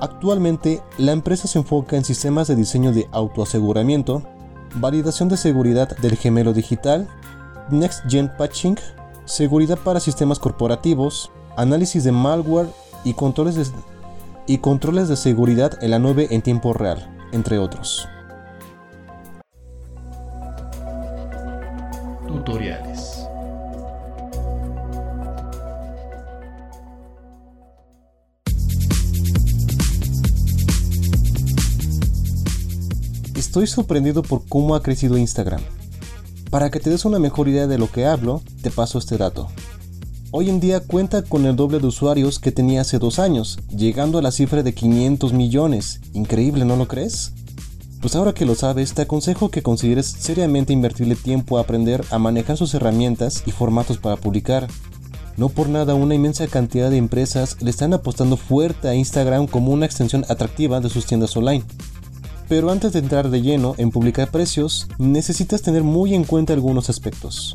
Actualmente, 0.00 0.82
la 0.96 1.12
empresa 1.12 1.46
se 1.46 1.58
enfoca 1.58 1.96
en 1.96 2.04
sistemas 2.04 2.48
de 2.48 2.56
diseño 2.56 2.92
de 2.92 3.08
autoaseguramiento, 3.12 4.22
validación 4.76 5.28
de 5.28 5.36
seguridad 5.36 5.96
del 5.98 6.16
gemelo 6.16 6.52
digital, 6.52 7.08
Next 7.70 8.04
Gen 8.08 8.30
Patching, 8.38 8.76
seguridad 9.30 9.78
para 9.78 10.00
sistemas 10.00 10.40
corporativos, 10.40 11.30
análisis 11.56 12.02
de 12.02 12.10
malware 12.10 12.68
y 13.04 13.14
controles 13.14 13.54
de, 13.54 13.64
y 14.46 14.58
controles 14.58 15.08
de 15.08 15.16
seguridad 15.16 15.82
en 15.82 15.92
la 15.92 16.00
nube 16.00 16.26
en 16.30 16.42
tiempo 16.42 16.72
real, 16.72 17.08
entre 17.32 17.58
otros. 17.58 18.08
Tutoriales. 22.26 23.28
Estoy 33.36 33.68
sorprendido 33.68 34.22
por 34.22 34.46
cómo 34.48 34.74
ha 34.74 34.82
crecido 34.82 35.16
Instagram. 35.16 35.60
Para 36.50 36.68
que 36.72 36.80
te 36.80 36.90
des 36.90 37.04
una 37.04 37.20
mejor 37.20 37.48
idea 37.48 37.68
de 37.68 37.78
lo 37.78 37.88
que 37.88 38.06
hablo, 38.06 38.42
te 38.60 38.72
paso 38.72 38.98
este 38.98 39.16
dato. 39.16 39.46
Hoy 40.32 40.50
en 40.50 40.58
día 40.58 40.80
cuenta 40.80 41.22
con 41.22 41.46
el 41.46 41.54
doble 41.54 41.78
de 41.78 41.86
usuarios 41.86 42.40
que 42.40 42.50
tenía 42.50 42.80
hace 42.80 42.98
dos 42.98 43.20
años, 43.20 43.60
llegando 43.68 44.18
a 44.18 44.22
la 44.22 44.32
cifra 44.32 44.64
de 44.64 44.74
500 44.74 45.32
millones. 45.32 46.00
Increíble, 46.12 46.64
¿no 46.64 46.74
lo 46.74 46.88
crees? 46.88 47.32
Pues 48.00 48.16
ahora 48.16 48.34
que 48.34 48.46
lo 48.46 48.56
sabes, 48.56 48.94
te 48.94 49.02
aconsejo 49.02 49.50
que 49.50 49.62
consideres 49.62 50.06
seriamente 50.06 50.72
invertirle 50.72 51.14
tiempo 51.14 51.56
a 51.56 51.60
aprender 51.60 52.04
a 52.10 52.18
manejar 52.18 52.56
sus 52.56 52.74
herramientas 52.74 53.44
y 53.46 53.52
formatos 53.52 53.98
para 53.98 54.16
publicar. 54.16 54.66
No 55.36 55.50
por 55.50 55.68
nada 55.68 55.94
una 55.94 56.16
inmensa 56.16 56.48
cantidad 56.48 56.90
de 56.90 56.96
empresas 56.96 57.58
le 57.60 57.70
están 57.70 57.92
apostando 57.94 58.36
fuerte 58.36 58.88
a 58.88 58.94
Instagram 58.96 59.46
como 59.46 59.70
una 59.70 59.86
extensión 59.86 60.24
atractiva 60.28 60.80
de 60.80 60.90
sus 60.90 61.06
tiendas 61.06 61.36
online. 61.36 61.64
Pero 62.50 62.72
antes 62.72 62.92
de 62.92 62.98
entrar 62.98 63.30
de 63.30 63.42
lleno 63.42 63.76
en 63.78 63.92
publicar 63.92 64.32
precios, 64.32 64.88
necesitas 64.98 65.62
tener 65.62 65.84
muy 65.84 66.16
en 66.16 66.24
cuenta 66.24 66.52
algunos 66.52 66.90
aspectos. 66.90 67.54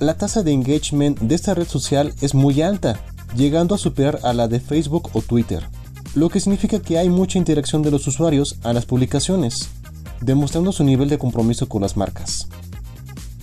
La 0.00 0.14
tasa 0.14 0.42
de 0.42 0.52
engagement 0.52 1.20
de 1.20 1.34
esta 1.34 1.52
red 1.52 1.68
social 1.68 2.14
es 2.22 2.34
muy 2.34 2.62
alta, 2.62 2.98
llegando 3.36 3.74
a 3.74 3.78
superar 3.78 4.20
a 4.22 4.32
la 4.32 4.48
de 4.48 4.58
Facebook 4.58 5.10
o 5.12 5.20
Twitter, 5.20 5.68
lo 6.14 6.30
que 6.30 6.40
significa 6.40 6.80
que 6.80 6.96
hay 6.96 7.10
mucha 7.10 7.36
interacción 7.36 7.82
de 7.82 7.90
los 7.90 8.06
usuarios 8.06 8.56
a 8.62 8.72
las 8.72 8.86
publicaciones, 8.86 9.68
demostrando 10.22 10.72
su 10.72 10.82
nivel 10.82 11.10
de 11.10 11.18
compromiso 11.18 11.68
con 11.68 11.82
las 11.82 11.98
marcas. 11.98 12.48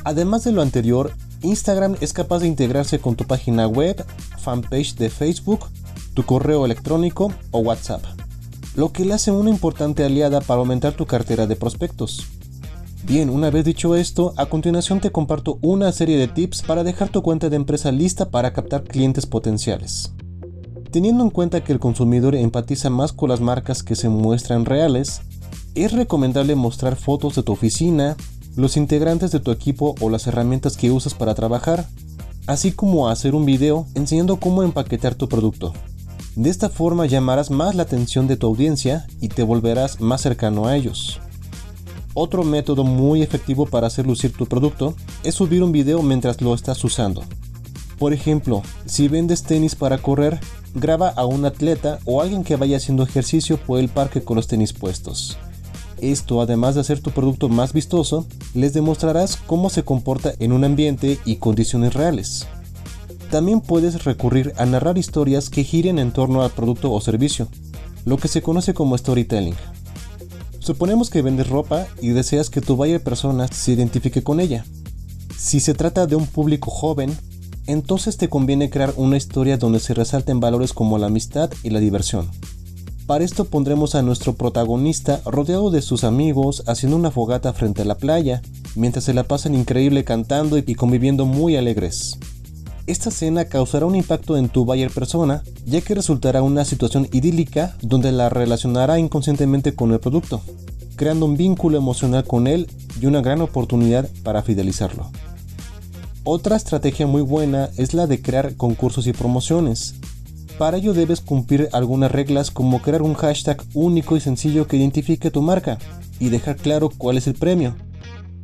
Además 0.05 0.43
de 0.43 0.53
lo 0.53 0.63
anterior, 0.63 1.13
Instagram 1.43 1.97
es 2.01 2.13
capaz 2.13 2.39
de 2.39 2.47
integrarse 2.47 2.97
con 2.97 3.15
tu 3.15 3.25
página 3.25 3.67
web, 3.67 4.03
fanpage 4.39 4.95
de 4.95 5.11
Facebook, 5.11 5.67
tu 6.15 6.25
correo 6.25 6.65
electrónico 6.65 7.31
o 7.51 7.59
WhatsApp 7.59 8.18
lo 8.79 8.93
que 8.93 9.03
le 9.03 9.13
hace 9.13 9.29
una 9.29 9.49
importante 9.49 10.05
aliada 10.05 10.39
para 10.39 10.61
aumentar 10.61 10.93
tu 10.93 11.05
cartera 11.05 11.45
de 11.47 11.57
prospectos. 11.57 12.25
Bien, 13.03 13.29
una 13.29 13.49
vez 13.49 13.65
dicho 13.65 13.93
esto, 13.93 14.33
a 14.37 14.45
continuación 14.45 15.01
te 15.01 15.11
comparto 15.11 15.59
una 15.61 15.91
serie 15.91 16.17
de 16.17 16.29
tips 16.29 16.61
para 16.61 16.85
dejar 16.85 17.09
tu 17.09 17.21
cuenta 17.21 17.49
de 17.49 17.57
empresa 17.57 17.91
lista 17.91 18.29
para 18.29 18.53
captar 18.53 18.85
clientes 18.85 19.25
potenciales. 19.25 20.13
Teniendo 20.91 21.25
en 21.25 21.29
cuenta 21.29 21.61
que 21.61 21.73
el 21.73 21.79
consumidor 21.79 22.35
empatiza 22.35 22.89
más 22.89 23.11
con 23.11 23.27
las 23.27 23.41
marcas 23.41 23.83
que 23.83 23.97
se 23.97 24.07
muestran 24.07 24.63
reales, 24.63 25.23
es 25.75 25.91
recomendable 25.91 26.55
mostrar 26.55 26.95
fotos 26.95 27.35
de 27.35 27.43
tu 27.43 27.51
oficina, 27.51 28.15
los 28.55 28.77
integrantes 28.77 29.31
de 29.31 29.41
tu 29.41 29.51
equipo 29.51 29.95
o 29.99 30.09
las 30.09 30.25
herramientas 30.25 30.77
que 30.77 30.89
usas 30.89 31.13
para 31.13 31.35
trabajar, 31.35 31.85
así 32.47 32.71
como 32.71 33.09
hacer 33.09 33.35
un 33.35 33.43
video 33.43 33.87
enseñando 33.95 34.39
cómo 34.39 34.63
empaquetar 34.63 35.15
tu 35.15 35.27
producto. 35.27 35.73
De 36.35 36.49
esta 36.49 36.69
forma 36.69 37.05
llamarás 37.05 37.51
más 37.51 37.75
la 37.75 37.83
atención 37.83 38.27
de 38.27 38.37
tu 38.37 38.47
audiencia 38.47 39.07
y 39.19 39.29
te 39.29 39.43
volverás 39.43 39.99
más 39.99 40.21
cercano 40.21 40.67
a 40.67 40.75
ellos. 40.75 41.19
Otro 42.13 42.43
método 42.43 42.83
muy 42.83 43.21
efectivo 43.21 43.65
para 43.65 43.87
hacer 43.87 44.05
lucir 44.05 44.33
tu 44.33 44.45
producto 44.45 44.95
es 45.23 45.35
subir 45.35 45.63
un 45.63 45.71
video 45.71 46.01
mientras 46.01 46.41
lo 46.41 46.53
estás 46.53 46.83
usando. 46.83 47.23
Por 47.97 48.13
ejemplo, 48.13 48.63
si 48.85 49.07
vendes 49.07 49.43
tenis 49.43 49.75
para 49.75 49.97
correr, 49.97 50.39
graba 50.73 51.09
a 51.09 51.25
un 51.25 51.45
atleta 51.45 51.99
o 52.05 52.21
alguien 52.21 52.43
que 52.43 52.55
vaya 52.55 52.77
haciendo 52.77 53.03
ejercicio 53.03 53.57
por 53.57 53.79
el 53.79 53.89
parque 53.89 54.23
con 54.23 54.37
los 54.37 54.47
tenis 54.47 54.73
puestos. 54.73 55.37
Esto, 56.01 56.41
además 56.41 56.75
de 56.75 56.81
hacer 56.81 57.01
tu 57.01 57.11
producto 57.11 57.49
más 57.49 57.73
vistoso, 57.73 58.25
les 58.53 58.73
demostrarás 58.73 59.35
cómo 59.35 59.69
se 59.69 59.83
comporta 59.83 60.33
en 60.39 60.53
un 60.53 60.63
ambiente 60.63 61.19
y 61.25 61.37
condiciones 61.37 61.93
reales. 61.93 62.47
También 63.29 63.61
puedes 63.61 64.05
recurrir 64.05 64.53
a 64.57 64.65
narrar 64.65 64.97
historias 64.97 65.51
que 65.51 65.63
giren 65.63 65.99
en 65.99 66.11
torno 66.11 66.41
al 66.41 66.49
producto 66.49 66.91
o 66.91 66.99
servicio, 66.99 67.47
lo 68.03 68.17
que 68.17 68.27
se 68.27 68.41
conoce 68.41 68.73
como 68.73 68.97
storytelling. 68.97 69.55
Suponemos 70.57 71.11
que 71.11 71.21
vendes 71.21 71.47
ropa 71.47 71.85
y 72.01 72.09
deseas 72.09 72.49
que 72.49 72.61
tu 72.61 72.75
buyer 72.75 73.03
persona 73.03 73.47
se 73.47 73.71
identifique 73.71 74.23
con 74.23 74.39
ella. 74.39 74.65
Si 75.37 75.59
se 75.59 75.75
trata 75.75 76.07
de 76.07 76.15
un 76.15 76.25
público 76.25 76.71
joven, 76.71 77.15
entonces 77.67 78.17
te 78.17 78.29
conviene 78.29 78.71
crear 78.71 78.93
una 78.97 79.17
historia 79.17 79.57
donde 79.57 79.79
se 79.79 79.93
resalten 79.93 80.39
valores 80.39 80.73
como 80.73 80.97
la 80.97 81.05
amistad 81.05 81.51
y 81.61 81.69
la 81.69 81.79
diversión. 81.79 82.27
Para 83.05 83.23
esto 83.23 83.45
pondremos 83.45 83.93
a 83.93 84.01
nuestro 84.01 84.33
protagonista 84.33 85.21
rodeado 85.25 85.69
de 85.69 85.83
sus 85.83 86.03
amigos 86.03 86.63
haciendo 86.65 86.97
una 86.97 87.11
fogata 87.11 87.53
frente 87.53 87.83
a 87.83 87.85
la 87.85 87.97
playa, 87.97 88.41
mientras 88.75 89.05
se 89.05 89.13
la 89.13 89.23
pasan 89.23 89.53
increíble 89.53 90.03
cantando 90.03 90.57
y 90.57 90.75
conviviendo 90.75 91.25
muy 91.25 91.55
alegres. 91.55 92.17
Esta 92.89 93.09
escena 93.09 93.45
causará 93.45 93.85
un 93.85 93.95
impacto 93.95 94.35
en 94.35 94.49
tu 94.49 94.65
buyer 94.65 94.89
persona, 94.89 95.43
ya 95.63 95.79
que 95.81 95.93
resultará 95.93 96.41
una 96.41 96.65
situación 96.65 97.07
idílica 97.11 97.77
donde 97.83 98.11
la 98.11 98.29
relacionará 98.29 98.97
inconscientemente 98.97 99.75
con 99.75 99.91
el 99.91 99.99
producto, 99.99 100.41
creando 100.95 101.27
un 101.27 101.37
vínculo 101.37 101.77
emocional 101.77 102.23
con 102.23 102.47
él 102.47 102.67
y 102.99 103.05
una 103.05 103.21
gran 103.21 103.41
oportunidad 103.41 104.09
para 104.23 104.41
fidelizarlo. 104.41 105.11
Otra 106.23 106.55
estrategia 106.55 107.05
muy 107.05 107.21
buena 107.21 107.69
es 107.77 107.93
la 107.93 108.07
de 108.07 108.23
crear 108.23 108.55
concursos 108.55 109.05
y 109.05 109.13
promociones. 109.13 109.93
Para 110.57 110.77
ello 110.77 110.95
debes 110.95 111.21
cumplir 111.21 111.69
algunas 111.73 112.11
reglas 112.11 112.49
como 112.49 112.81
crear 112.81 113.03
un 113.03 113.13
hashtag 113.13 113.63
único 113.75 114.17
y 114.17 114.19
sencillo 114.19 114.67
que 114.67 114.77
identifique 114.77 115.29
tu 115.29 115.43
marca 115.43 115.77
y 116.19 116.29
dejar 116.29 116.55
claro 116.55 116.89
cuál 116.89 117.17
es 117.17 117.27
el 117.27 117.35
premio. 117.35 117.75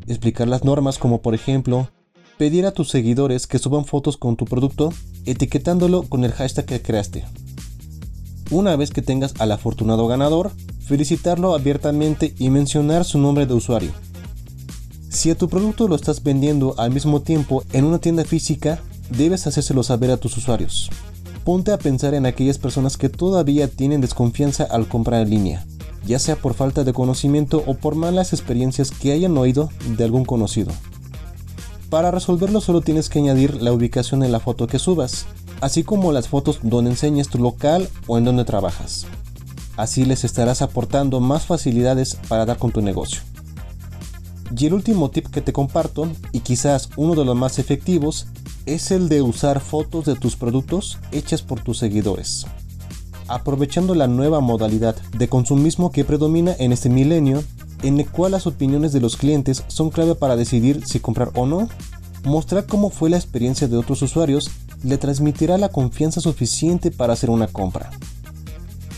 Explicar 0.05 0.47
las 0.47 0.63
normas 0.63 0.99
como 0.99 1.23
por 1.23 1.33
ejemplo 1.33 1.89
pedir 2.37 2.65
a 2.65 2.71
tus 2.71 2.89
seguidores 2.89 3.47
que 3.47 3.59
suban 3.59 3.85
fotos 3.85 4.17
con 4.17 4.35
tu 4.35 4.45
producto 4.45 4.93
etiquetándolo 5.25 6.03
con 6.03 6.23
el 6.23 6.31
hashtag 6.31 6.65
que 6.65 6.81
creaste. 6.81 7.25
Una 8.51 8.75
vez 8.75 8.91
que 8.91 9.01
tengas 9.01 9.33
al 9.39 9.51
afortunado 9.51 10.07
ganador, 10.07 10.51
felicitarlo 10.85 11.55
abiertamente 11.55 12.35
y 12.37 12.49
mencionar 12.49 13.05
su 13.05 13.17
nombre 13.17 13.45
de 13.45 13.53
usuario. 13.53 13.91
Si 15.09 15.31
a 15.31 15.37
tu 15.37 15.49
producto 15.49 15.87
lo 15.87 15.95
estás 15.95 16.21
vendiendo 16.21 16.75
al 16.77 16.91
mismo 16.91 17.21
tiempo 17.21 17.63
en 17.71 17.85
una 17.85 17.99
tienda 17.99 18.23
física, 18.25 18.81
debes 19.09 19.47
hacérselo 19.47 19.81
saber 19.81 20.11
a 20.11 20.17
tus 20.17 20.37
usuarios. 20.37 20.89
Ponte 21.43 21.71
a 21.71 21.77
pensar 21.77 22.13
en 22.13 22.25
aquellas 22.25 22.57
personas 22.57 22.97
que 22.97 23.09
todavía 23.09 23.67
tienen 23.67 24.01
desconfianza 24.01 24.63
al 24.63 24.87
comprar 24.87 25.21
en 25.21 25.29
línea, 25.29 25.65
ya 26.05 26.19
sea 26.19 26.35
por 26.35 26.53
falta 26.53 26.83
de 26.83 26.93
conocimiento 26.93 27.63
o 27.65 27.75
por 27.75 27.95
malas 27.95 28.33
experiencias 28.33 28.91
que 28.91 29.11
hayan 29.11 29.37
oído 29.37 29.69
de 29.97 30.03
algún 30.03 30.25
conocido. 30.25 30.71
Para 31.95 32.11
resolverlo 32.11 32.59
solo 32.59 32.81
tienes 32.81 33.07
que 33.07 33.19
añadir 33.19 33.61
la 33.61 33.71
ubicación 33.71 34.21
en 34.21 34.33
la 34.33 34.41
foto 34.41 34.67
que 34.67 34.79
subas, 34.79 35.27
así 35.61 35.85
como 35.85 36.11
las 36.11 36.27
fotos 36.27 36.59
donde 36.61 36.91
enseñes 36.91 37.29
tu 37.29 37.39
local 37.39 37.87
o 38.05 38.17
en 38.17 38.25
donde 38.25 38.43
trabajas. 38.43 39.07
Así 39.77 40.03
les 40.03 40.25
estarás 40.25 40.61
aportando 40.61 41.21
más 41.21 41.45
facilidades 41.45 42.17
para 42.27 42.45
dar 42.45 42.57
con 42.57 42.73
tu 42.73 42.81
negocio. 42.81 43.21
Y 44.59 44.65
el 44.65 44.73
último 44.73 45.09
tip 45.09 45.27
que 45.27 45.39
te 45.39 45.53
comparto, 45.53 46.09
y 46.33 46.41
quizás 46.41 46.89
uno 46.97 47.15
de 47.15 47.23
los 47.23 47.37
más 47.37 47.59
efectivos, 47.59 48.27
es 48.65 48.91
el 48.91 49.07
de 49.07 49.21
usar 49.21 49.61
fotos 49.61 50.03
de 50.03 50.15
tus 50.15 50.35
productos 50.35 50.99
hechas 51.13 51.43
por 51.43 51.61
tus 51.61 51.77
seguidores. 51.77 52.45
Aprovechando 53.29 53.95
la 53.95 54.07
nueva 54.07 54.41
modalidad 54.41 54.97
de 55.17 55.29
consumismo 55.29 55.93
que 55.93 56.03
predomina 56.03 56.57
en 56.59 56.73
este 56.73 56.89
milenio, 56.89 57.41
en 57.85 57.99
el 57.99 58.09
cual 58.09 58.31
las 58.31 58.47
opiniones 58.47 58.93
de 58.93 58.99
los 58.99 59.15
clientes 59.15 59.63
son 59.67 59.91
clave 59.91 60.15
para 60.15 60.35
decidir 60.35 60.85
si 60.87 60.99
comprar 60.99 61.29
o 61.35 61.45
no, 61.45 61.69
mostrar 62.23 62.65
cómo 62.65 62.89
fue 62.89 63.11
la 63.11 63.17
experiencia 63.17 63.67
de 63.67 63.77
otros 63.77 64.01
usuarios 64.01 64.49
le 64.83 64.97
transmitirá 64.97 65.57
la 65.59 65.69
confianza 65.69 66.19
suficiente 66.19 66.89
para 66.89 67.13
hacer 67.13 67.29
una 67.29 67.47
compra. 67.47 67.91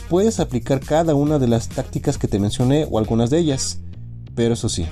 Puedes 0.09 0.39
aplicar 0.39 0.79
cada 0.79 1.15
una 1.15 1.37
de 1.37 1.47
las 1.47 1.67
tácticas 1.67 2.17
que 2.17 2.29
te 2.29 2.39
mencioné 2.39 2.87
o 2.89 2.97
algunas 2.97 3.29
de 3.29 3.39
ellas, 3.39 3.79
pero 4.35 4.53
eso 4.53 4.69
sí, 4.69 4.85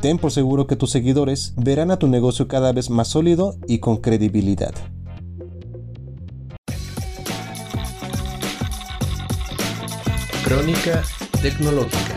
ten 0.00 0.16
por 0.16 0.32
seguro 0.32 0.66
que 0.66 0.76
tus 0.76 0.90
seguidores 0.90 1.52
verán 1.56 1.90
a 1.90 1.98
tu 1.98 2.08
negocio 2.08 2.48
cada 2.48 2.72
vez 2.72 2.88
más 2.88 3.08
sólido 3.08 3.56
y 3.68 3.78
con 3.78 3.98
credibilidad. 3.98 4.72
Crónica 10.44 11.02
Tecnológica 11.42 12.13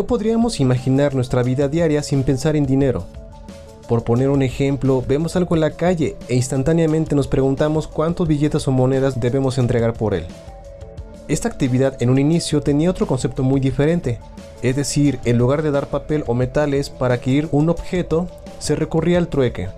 No 0.00 0.06
podríamos 0.06 0.60
imaginar 0.60 1.14
nuestra 1.14 1.42
vida 1.42 1.68
diaria 1.68 2.02
sin 2.02 2.22
pensar 2.22 2.56
en 2.56 2.64
dinero. 2.64 3.04
Por 3.86 4.02
poner 4.02 4.30
un 4.30 4.40
ejemplo, 4.40 5.04
vemos 5.06 5.36
algo 5.36 5.54
en 5.54 5.60
la 5.60 5.72
calle 5.72 6.16
e 6.26 6.36
instantáneamente 6.36 7.14
nos 7.14 7.28
preguntamos 7.28 7.86
cuántos 7.86 8.26
billetes 8.26 8.66
o 8.66 8.72
monedas 8.72 9.20
debemos 9.20 9.58
entregar 9.58 9.92
por 9.92 10.14
él. 10.14 10.24
Esta 11.28 11.48
actividad 11.48 12.02
en 12.02 12.08
un 12.08 12.18
inicio 12.18 12.62
tenía 12.62 12.88
otro 12.88 13.06
concepto 13.06 13.42
muy 13.42 13.60
diferente, 13.60 14.20
es 14.62 14.74
decir, 14.74 15.20
en 15.26 15.36
lugar 15.36 15.60
de 15.60 15.70
dar 15.70 15.88
papel 15.88 16.24
o 16.26 16.32
metales 16.32 16.88
para 16.88 17.16
adquirir 17.16 17.50
un 17.52 17.68
objeto, 17.68 18.26
se 18.58 18.76
recurría 18.76 19.18
al 19.18 19.28
trueque, 19.28 19.68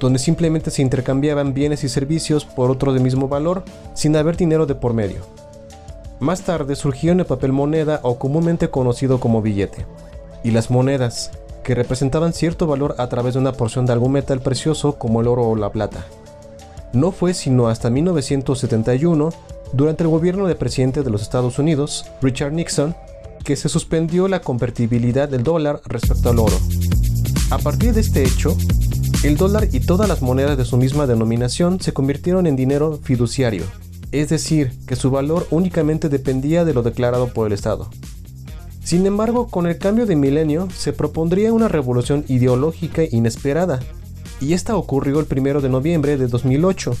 donde 0.00 0.18
simplemente 0.18 0.70
se 0.70 0.80
intercambiaban 0.80 1.52
bienes 1.52 1.84
y 1.84 1.90
servicios 1.90 2.46
por 2.46 2.70
otros 2.70 2.94
de 2.94 3.00
mismo 3.00 3.28
valor 3.28 3.62
sin 3.92 4.16
haber 4.16 4.38
dinero 4.38 4.64
de 4.64 4.74
por 4.74 4.94
medio. 4.94 5.45
Más 6.18 6.42
tarde 6.42 6.76
surgió 6.76 7.12
el 7.12 7.26
papel 7.26 7.52
moneda 7.52 8.00
o 8.02 8.18
comúnmente 8.18 8.70
conocido 8.70 9.20
como 9.20 9.42
billete, 9.42 9.84
y 10.42 10.50
las 10.50 10.70
monedas, 10.70 11.30
que 11.62 11.74
representaban 11.74 12.32
cierto 12.32 12.66
valor 12.66 12.94
a 12.98 13.08
través 13.08 13.34
de 13.34 13.40
una 13.40 13.52
porción 13.52 13.84
de 13.84 13.92
algún 13.92 14.12
metal 14.12 14.40
precioso 14.40 14.98
como 14.98 15.20
el 15.20 15.26
oro 15.26 15.46
o 15.48 15.56
la 15.56 15.72
plata. 15.72 16.06
No 16.92 17.12
fue 17.12 17.34
sino 17.34 17.68
hasta 17.68 17.90
1971, 17.90 19.30
durante 19.72 20.04
el 20.04 20.08
gobierno 20.08 20.46
del 20.46 20.56
presidente 20.56 21.02
de 21.02 21.10
los 21.10 21.22
Estados 21.22 21.58
Unidos, 21.58 22.06
Richard 22.22 22.52
Nixon, 22.52 22.94
que 23.44 23.56
se 23.56 23.68
suspendió 23.68 24.26
la 24.26 24.40
convertibilidad 24.40 25.28
del 25.28 25.42
dólar 25.42 25.80
respecto 25.84 26.30
al 26.30 26.38
oro. 26.38 26.56
A 27.50 27.58
partir 27.58 27.92
de 27.92 28.00
este 28.00 28.22
hecho, 28.22 28.56
el 29.22 29.36
dólar 29.36 29.68
y 29.70 29.80
todas 29.80 30.08
las 30.08 30.22
monedas 30.22 30.56
de 30.56 30.64
su 30.64 30.76
misma 30.76 31.06
denominación 31.06 31.80
se 31.80 31.92
convirtieron 31.92 32.46
en 32.46 32.56
dinero 32.56 32.98
fiduciario, 33.02 33.64
es 34.18 34.28
decir, 34.28 34.72
que 34.86 34.96
su 34.96 35.10
valor 35.10 35.46
únicamente 35.50 36.08
dependía 36.08 36.64
de 36.64 36.74
lo 36.74 36.82
declarado 36.82 37.28
por 37.28 37.46
el 37.46 37.52
Estado. 37.52 37.90
Sin 38.82 39.04
embargo, 39.04 39.48
con 39.48 39.66
el 39.66 39.78
cambio 39.78 40.06
de 40.06 40.14
milenio 40.14 40.68
se 40.70 40.92
propondría 40.92 41.52
una 41.52 41.68
revolución 41.68 42.24
ideológica 42.28 43.02
inesperada, 43.10 43.80
y 44.40 44.52
esta 44.52 44.76
ocurrió 44.76 45.18
el 45.18 45.26
1 45.28 45.60
de 45.60 45.68
noviembre 45.68 46.16
de 46.16 46.28
2008, 46.28 46.96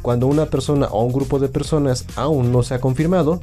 cuando 0.00 0.28
una 0.28 0.46
persona 0.46 0.86
o 0.86 1.02
un 1.02 1.12
grupo 1.12 1.38
de 1.38 1.48
personas 1.48 2.06
aún 2.16 2.52
no 2.52 2.62
se 2.62 2.74
ha 2.74 2.80
confirmado, 2.80 3.40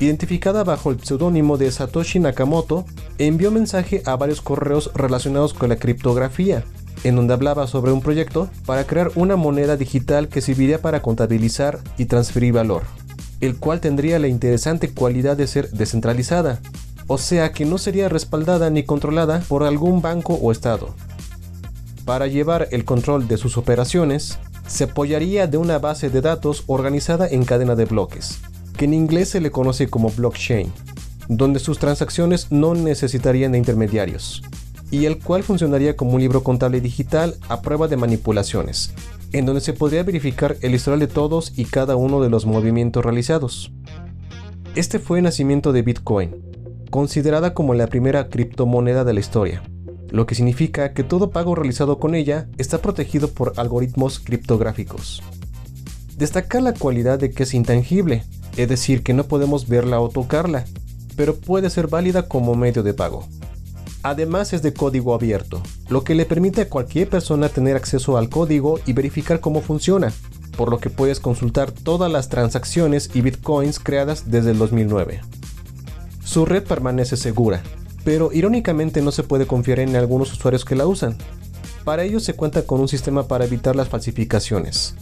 identificada 0.00 0.64
bajo 0.64 0.90
el 0.90 1.02
seudónimo 1.02 1.58
de 1.58 1.70
Satoshi 1.70 2.20
Nakamoto, 2.20 2.84
envió 3.18 3.50
mensaje 3.50 4.02
a 4.06 4.16
varios 4.16 4.40
correos 4.40 4.90
relacionados 4.94 5.52
con 5.52 5.68
la 5.68 5.76
criptografía, 5.76 6.64
en 7.04 7.16
donde 7.16 7.34
hablaba 7.34 7.66
sobre 7.66 7.92
un 7.92 8.00
proyecto 8.00 8.48
para 8.64 8.84
crear 8.84 9.10
una 9.14 9.36
moneda 9.36 9.76
digital 9.76 10.28
que 10.28 10.40
serviría 10.40 10.80
para 10.80 11.02
contabilizar 11.02 11.80
y 11.98 12.06
transferir 12.06 12.52
valor, 12.52 12.82
el 13.40 13.56
cual 13.56 13.80
tendría 13.80 14.18
la 14.18 14.28
interesante 14.28 14.90
cualidad 14.90 15.36
de 15.36 15.46
ser 15.46 15.70
descentralizada, 15.70 16.60
o 17.06 17.18
sea 17.18 17.52
que 17.52 17.64
no 17.64 17.78
sería 17.78 18.08
respaldada 18.08 18.70
ni 18.70 18.82
controlada 18.82 19.40
por 19.48 19.62
algún 19.62 20.02
banco 20.02 20.34
o 20.34 20.52
estado. 20.52 20.94
Para 22.04 22.26
llevar 22.26 22.68
el 22.70 22.84
control 22.84 23.28
de 23.28 23.36
sus 23.36 23.56
operaciones, 23.56 24.38
se 24.66 24.84
apoyaría 24.84 25.46
de 25.46 25.58
una 25.58 25.78
base 25.78 26.10
de 26.10 26.20
datos 26.20 26.64
organizada 26.66 27.28
en 27.28 27.44
cadena 27.44 27.74
de 27.74 27.84
bloques, 27.84 28.38
que 28.76 28.84
en 28.84 28.94
inglés 28.94 29.30
se 29.30 29.40
le 29.40 29.50
conoce 29.50 29.88
como 29.88 30.10
blockchain, 30.10 30.72
donde 31.28 31.60
sus 31.60 31.78
transacciones 31.78 32.50
no 32.50 32.74
necesitarían 32.74 33.52
de 33.52 33.58
intermediarios 33.58 34.42
y 34.90 35.06
el 35.06 35.18
cual 35.18 35.42
funcionaría 35.42 35.96
como 35.96 36.12
un 36.12 36.20
libro 36.20 36.42
contable 36.42 36.80
digital 36.80 37.36
a 37.48 37.62
prueba 37.62 37.88
de 37.88 37.96
manipulaciones, 37.96 38.94
en 39.32 39.46
donde 39.46 39.60
se 39.60 39.72
podría 39.72 40.02
verificar 40.02 40.56
el 40.60 40.74
historial 40.74 41.00
de 41.00 41.08
todos 41.08 41.52
y 41.56 41.64
cada 41.64 41.96
uno 41.96 42.20
de 42.20 42.30
los 42.30 42.46
movimientos 42.46 43.04
realizados. 43.04 43.72
Este 44.74 44.98
fue 44.98 45.18
el 45.18 45.24
nacimiento 45.24 45.72
de 45.72 45.82
Bitcoin, 45.82 46.36
considerada 46.90 47.54
como 47.54 47.74
la 47.74 47.88
primera 47.88 48.28
criptomoneda 48.28 49.04
de 49.04 49.14
la 49.14 49.20
historia, 49.20 49.62
lo 50.10 50.26
que 50.26 50.34
significa 50.34 50.92
que 50.92 51.02
todo 51.02 51.30
pago 51.30 51.54
realizado 51.54 51.98
con 51.98 52.14
ella 52.14 52.48
está 52.58 52.78
protegido 52.78 53.28
por 53.28 53.54
algoritmos 53.56 54.20
criptográficos. 54.20 55.22
Destacar 56.16 56.62
la 56.62 56.72
cualidad 56.72 57.18
de 57.18 57.30
que 57.30 57.42
es 57.42 57.54
intangible, 57.54 58.24
es 58.56 58.68
decir, 58.68 59.02
que 59.02 59.12
no 59.12 59.24
podemos 59.24 59.68
verla 59.68 60.00
o 60.00 60.08
tocarla, 60.08 60.64
pero 61.16 61.36
puede 61.36 61.70
ser 61.70 61.88
válida 61.88 62.28
como 62.28 62.54
medio 62.54 62.82
de 62.82 62.94
pago. 62.94 63.26
Además 64.06 64.52
es 64.52 64.62
de 64.62 64.72
código 64.72 65.14
abierto, 65.14 65.60
lo 65.88 66.04
que 66.04 66.14
le 66.14 66.26
permite 66.26 66.60
a 66.60 66.68
cualquier 66.68 67.08
persona 67.08 67.48
tener 67.48 67.74
acceso 67.74 68.16
al 68.16 68.28
código 68.28 68.78
y 68.86 68.92
verificar 68.92 69.40
cómo 69.40 69.62
funciona, 69.62 70.12
por 70.56 70.70
lo 70.70 70.78
que 70.78 70.90
puedes 70.90 71.18
consultar 71.18 71.72
todas 71.72 72.08
las 72.08 72.28
transacciones 72.28 73.10
y 73.14 73.22
bitcoins 73.22 73.80
creadas 73.80 74.30
desde 74.30 74.52
el 74.52 74.58
2009. 74.58 75.22
Su 76.22 76.46
red 76.46 76.62
permanece 76.62 77.16
segura, 77.16 77.64
pero 78.04 78.30
irónicamente 78.32 79.02
no 79.02 79.10
se 79.10 79.24
puede 79.24 79.48
confiar 79.48 79.80
en 79.80 79.96
algunos 79.96 80.32
usuarios 80.32 80.64
que 80.64 80.76
la 80.76 80.86
usan. 80.86 81.18
Para 81.82 82.04
ello 82.04 82.20
se 82.20 82.34
cuenta 82.34 82.62
con 82.62 82.78
un 82.78 82.86
sistema 82.86 83.26
para 83.26 83.46
evitar 83.46 83.74
las 83.74 83.88
falsificaciones, 83.88 84.94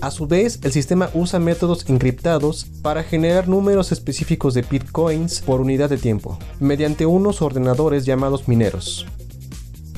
a 0.00 0.10
su 0.10 0.26
vez, 0.26 0.60
el 0.62 0.72
sistema 0.72 1.10
usa 1.14 1.38
métodos 1.38 1.88
encriptados 1.88 2.66
para 2.82 3.02
generar 3.02 3.48
números 3.48 3.92
específicos 3.92 4.54
de 4.54 4.62
bitcoins 4.62 5.40
por 5.40 5.60
unidad 5.60 5.90
de 5.90 5.98
tiempo, 5.98 6.38
mediante 6.58 7.06
unos 7.06 7.42
ordenadores 7.42 8.06
llamados 8.06 8.48
mineros. 8.48 9.06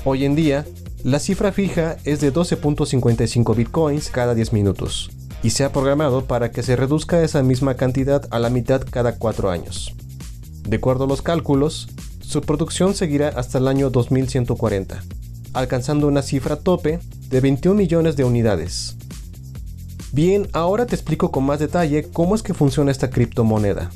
Hoy 0.05 0.25
en 0.25 0.35
día, 0.35 0.67
la 1.05 1.19
cifra 1.19 1.53
fija 1.53 1.97
es 2.05 2.21
de 2.21 2.33
12.55 2.33 3.55
bitcoins 3.55 4.11
cada 4.11 4.35
10 4.35 4.53
minutos, 4.53 5.11
y 5.43 5.51
se 5.51 5.65
ha 5.65 5.73
programado 5.73 6.25
para 6.25 6.51
que 6.51 6.63
se 6.63 6.77
reduzca 6.77 7.23
esa 7.23 7.43
misma 7.43 7.75
cantidad 7.75 8.27
a 8.31 8.39
la 8.39 8.51
mitad 8.51 8.83
cada 8.89 9.17
4 9.17 9.51
años. 9.51 9.95
De 10.67 10.77
acuerdo 10.77 11.05
a 11.05 11.09
los 11.09 11.23
cálculos, 11.23 11.89
su 12.21 12.41
producción 12.41 12.95
seguirá 12.95 13.29
hasta 13.29 13.59
el 13.59 13.69
año 13.69 13.91
2140, 13.91 15.03
alcanzando 15.53 16.07
una 16.07 16.23
cifra 16.23 16.57
tope 16.57 16.99
de 17.29 17.41
21 17.41 17.77
millones 17.77 18.17
de 18.17 18.25
unidades. 18.25 18.97
Bien, 20.13 20.47
ahora 20.53 20.85
te 20.85 20.95
explico 20.95 21.31
con 21.31 21.45
más 21.45 21.59
detalle 21.59 22.11
cómo 22.13 22.35
es 22.35 22.43
que 22.43 22.53
funciona 22.53 22.91
esta 22.91 23.09
criptomoneda. 23.09 23.91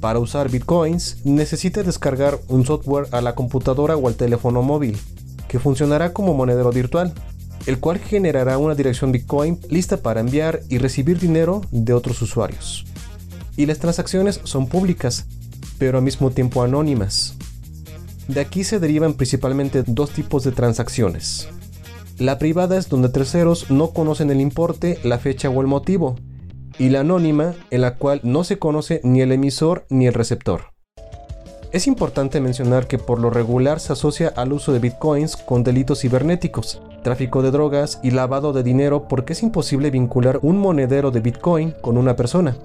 Para 0.00 0.20
usar 0.20 0.48
bitcoins, 0.48 1.18
necesitas 1.24 1.84
descargar 1.84 2.38
un 2.46 2.64
software 2.64 3.08
a 3.10 3.20
la 3.20 3.34
computadora 3.34 3.96
o 3.96 4.06
al 4.06 4.14
teléfono 4.14 4.62
móvil, 4.62 4.96
que 5.48 5.58
funcionará 5.58 6.12
como 6.12 6.32
monedero 6.32 6.70
virtual, 6.70 7.12
el 7.66 7.80
cual 7.80 7.98
generará 7.98 8.56
una 8.58 8.76
dirección 8.76 9.10
bitcoin 9.10 9.58
lista 9.68 9.96
para 9.96 10.20
enviar 10.20 10.60
y 10.68 10.78
recibir 10.78 11.18
dinero 11.18 11.62
de 11.72 11.92
otros 11.92 12.22
usuarios. 12.22 12.86
Y 13.56 13.66
las 13.66 13.80
transacciones 13.80 14.40
son 14.44 14.68
públicas, 14.68 15.24
pero 15.76 15.98
al 15.98 16.04
mismo 16.04 16.30
tiempo 16.30 16.62
anónimas. 16.62 17.34
De 18.28 18.40
aquí 18.40 18.62
se 18.62 18.78
derivan 18.78 19.14
principalmente 19.14 19.82
dos 19.84 20.10
tipos 20.10 20.44
de 20.44 20.52
transacciones. 20.52 21.48
La 22.18 22.38
privada 22.38 22.78
es 22.78 22.88
donde 22.88 23.10
terceros 23.10 23.70
no 23.70 23.90
conocen 23.90 24.30
el 24.30 24.40
importe, 24.40 24.98
la 25.04 25.18
fecha 25.18 25.50
o 25.50 25.60
el 25.60 25.66
motivo, 25.66 26.16
y 26.78 26.88
la 26.88 27.00
anónima 27.00 27.52
en 27.70 27.82
la 27.82 27.96
cual 27.96 28.20
no 28.22 28.42
se 28.42 28.58
conoce 28.58 29.02
ni 29.04 29.20
el 29.20 29.32
emisor 29.32 29.84
ni 29.90 30.06
el 30.06 30.14
receptor. 30.14 30.72
Es 31.72 31.86
importante 31.86 32.40
mencionar 32.40 32.86
que 32.86 32.96
por 32.96 33.18
lo 33.18 33.28
regular 33.28 33.80
se 33.80 33.92
asocia 33.92 34.32
al 34.34 34.54
uso 34.54 34.72
de 34.72 34.78
bitcoins 34.78 35.36
con 35.36 35.62
delitos 35.62 36.00
cibernéticos, 36.00 36.80
tráfico 37.02 37.42
de 37.42 37.50
drogas 37.50 38.00
y 38.02 38.12
lavado 38.12 38.54
de 38.54 38.62
dinero 38.62 39.08
porque 39.08 39.34
es 39.34 39.42
imposible 39.42 39.90
vincular 39.90 40.38
un 40.40 40.56
monedero 40.56 41.10
de 41.10 41.20
bitcoin 41.20 41.74
con 41.82 41.98
una 41.98 42.16
persona. 42.16 42.56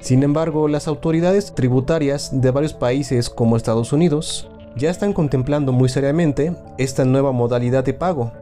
Sin 0.00 0.22
embargo, 0.22 0.68
las 0.68 0.88
autoridades 0.88 1.54
tributarias 1.54 2.30
de 2.32 2.50
varios 2.50 2.72
países 2.72 3.28
como 3.28 3.58
Estados 3.58 3.92
Unidos 3.92 4.48
ya 4.74 4.88
están 4.88 5.12
contemplando 5.12 5.72
muy 5.72 5.90
seriamente 5.90 6.54
esta 6.78 7.04
nueva 7.04 7.32
modalidad 7.32 7.84
de 7.84 7.92
pago, 7.92 8.32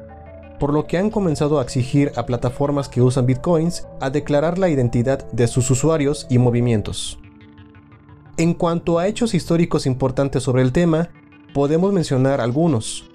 por 0.58 0.72
lo 0.72 0.86
que 0.86 0.98
han 0.98 1.10
comenzado 1.10 1.58
a 1.58 1.62
exigir 1.62 2.12
a 2.16 2.26
plataformas 2.26 2.88
que 2.88 3.02
usan 3.02 3.26
bitcoins 3.26 3.86
a 4.00 4.10
declarar 4.10 4.58
la 4.58 4.68
identidad 4.68 5.30
de 5.32 5.48
sus 5.48 5.70
usuarios 5.70 6.26
y 6.30 6.38
movimientos. 6.38 7.18
En 8.36 8.54
cuanto 8.54 8.98
a 8.98 9.06
hechos 9.06 9.34
históricos 9.34 9.86
importantes 9.86 10.42
sobre 10.42 10.62
el 10.62 10.72
tema, 10.72 11.10
podemos 11.52 11.92
mencionar 11.92 12.40
algunos, 12.40 13.08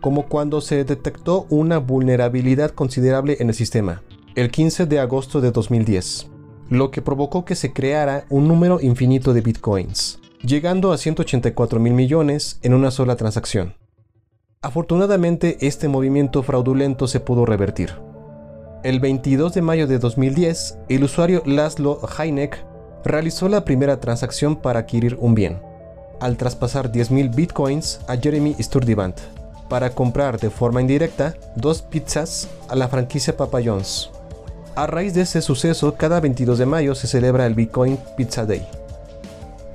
como 0.00 0.26
cuando 0.26 0.60
se 0.60 0.84
detectó 0.84 1.46
una 1.50 1.78
vulnerabilidad 1.78 2.70
considerable 2.70 3.36
en 3.40 3.48
el 3.48 3.54
sistema, 3.54 4.02
el 4.34 4.50
15 4.50 4.86
de 4.86 4.98
agosto 4.98 5.40
de 5.40 5.52
2010, 5.52 6.28
lo 6.68 6.90
que 6.90 7.00
provocó 7.00 7.44
que 7.44 7.54
se 7.54 7.72
creara 7.72 8.26
un 8.28 8.48
número 8.48 8.80
infinito 8.80 9.32
de 9.32 9.40
bitcoins, 9.40 10.18
llegando 10.42 10.92
a 10.92 10.98
184 10.98 11.78
mil 11.78 11.92
millones 11.92 12.58
en 12.62 12.74
una 12.74 12.90
sola 12.90 13.16
transacción. 13.16 13.74
Afortunadamente, 14.66 15.58
este 15.60 15.86
movimiento 15.86 16.42
fraudulento 16.42 17.06
se 17.06 17.20
pudo 17.20 17.46
revertir. 17.46 17.92
El 18.82 18.98
22 18.98 19.54
de 19.54 19.62
mayo 19.62 19.86
de 19.86 20.00
2010, 20.00 20.78
el 20.88 21.04
usuario 21.04 21.40
Laszlo 21.46 22.00
Heineck 22.18 22.64
realizó 23.04 23.48
la 23.48 23.64
primera 23.64 24.00
transacción 24.00 24.56
para 24.56 24.80
adquirir 24.80 25.18
un 25.20 25.36
bien, 25.36 25.60
al 26.18 26.36
traspasar 26.36 26.90
10.000 26.90 27.32
bitcoins 27.32 28.00
a 28.08 28.16
Jeremy 28.16 28.56
Sturdivant 28.58 29.16
para 29.68 29.90
comprar 29.90 30.40
de 30.40 30.50
forma 30.50 30.80
indirecta 30.80 31.36
dos 31.54 31.82
pizzas 31.82 32.48
a 32.68 32.74
la 32.74 32.88
franquicia 32.88 33.36
Papa 33.36 33.60
John's. 33.64 34.10
A 34.74 34.88
raíz 34.88 35.14
de 35.14 35.20
ese 35.20 35.42
suceso, 35.42 35.94
cada 35.94 36.18
22 36.18 36.58
de 36.58 36.66
mayo 36.66 36.96
se 36.96 37.06
celebra 37.06 37.46
el 37.46 37.54
Bitcoin 37.54 38.00
Pizza 38.16 38.44
Day. 38.44 38.66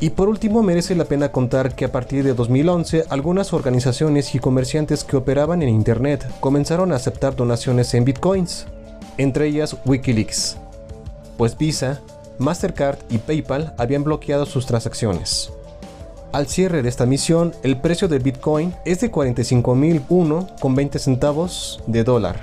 Y 0.01 0.09
por 0.09 0.27
último, 0.29 0.63
merece 0.63 0.95
la 0.95 1.05
pena 1.05 1.31
contar 1.31 1.75
que 1.75 1.85
a 1.85 1.91
partir 1.91 2.23
de 2.23 2.33
2011, 2.33 3.05
algunas 3.09 3.53
organizaciones 3.53 4.33
y 4.33 4.39
comerciantes 4.39 5.03
que 5.03 5.15
operaban 5.15 5.61
en 5.61 5.69
Internet 5.69 6.27
comenzaron 6.39 6.91
a 6.91 6.95
aceptar 6.95 7.35
donaciones 7.35 7.93
en 7.93 8.03
bitcoins, 8.03 8.65
entre 9.19 9.45
ellas 9.45 9.77
Wikileaks, 9.85 10.57
pues 11.37 11.55
Visa, 11.55 12.01
Mastercard 12.39 12.97
y 13.11 13.19
PayPal 13.19 13.75
habían 13.77 14.03
bloqueado 14.03 14.47
sus 14.47 14.65
transacciones. 14.65 15.51
Al 16.31 16.47
cierre 16.47 16.81
de 16.81 16.89
esta 16.89 17.05
misión, 17.05 17.53
el 17.61 17.79
precio 17.79 18.07
del 18.07 18.23
Bitcoin 18.23 18.73
es 18.85 19.01
de 19.01 19.11
45.001 19.11 20.59
con 20.59 20.73
20 20.73 20.97
centavos 20.97 21.83
de 21.85 22.03
dólar 22.03 22.39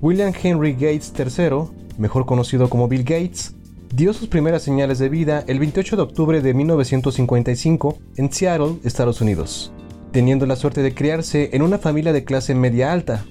William 0.00 0.32
Henry 0.42 0.72
Gates 0.72 1.12
III, 1.18 1.68
mejor 1.98 2.24
conocido 2.24 2.70
como 2.70 2.88
Bill 2.88 3.04
Gates, 3.04 3.54
dio 3.94 4.12
sus 4.12 4.26
primeras 4.26 4.62
señales 4.62 4.98
de 4.98 5.08
vida 5.08 5.44
el 5.46 5.60
28 5.60 5.94
de 5.94 6.02
octubre 6.02 6.40
de 6.40 6.52
1955 6.52 7.96
en 8.16 8.32
Seattle, 8.32 8.80
Estados 8.82 9.20
Unidos, 9.20 9.72
teniendo 10.10 10.46
la 10.46 10.56
suerte 10.56 10.82
de 10.82 10.92
criarse 10.92 11.50
en 11.52 11.62
una 11.62 11.78
familia 11.78 12.12
de 12.12 12.24
clase 12.24 12.56
media 12.56 12.92
alta. 12.92 13.24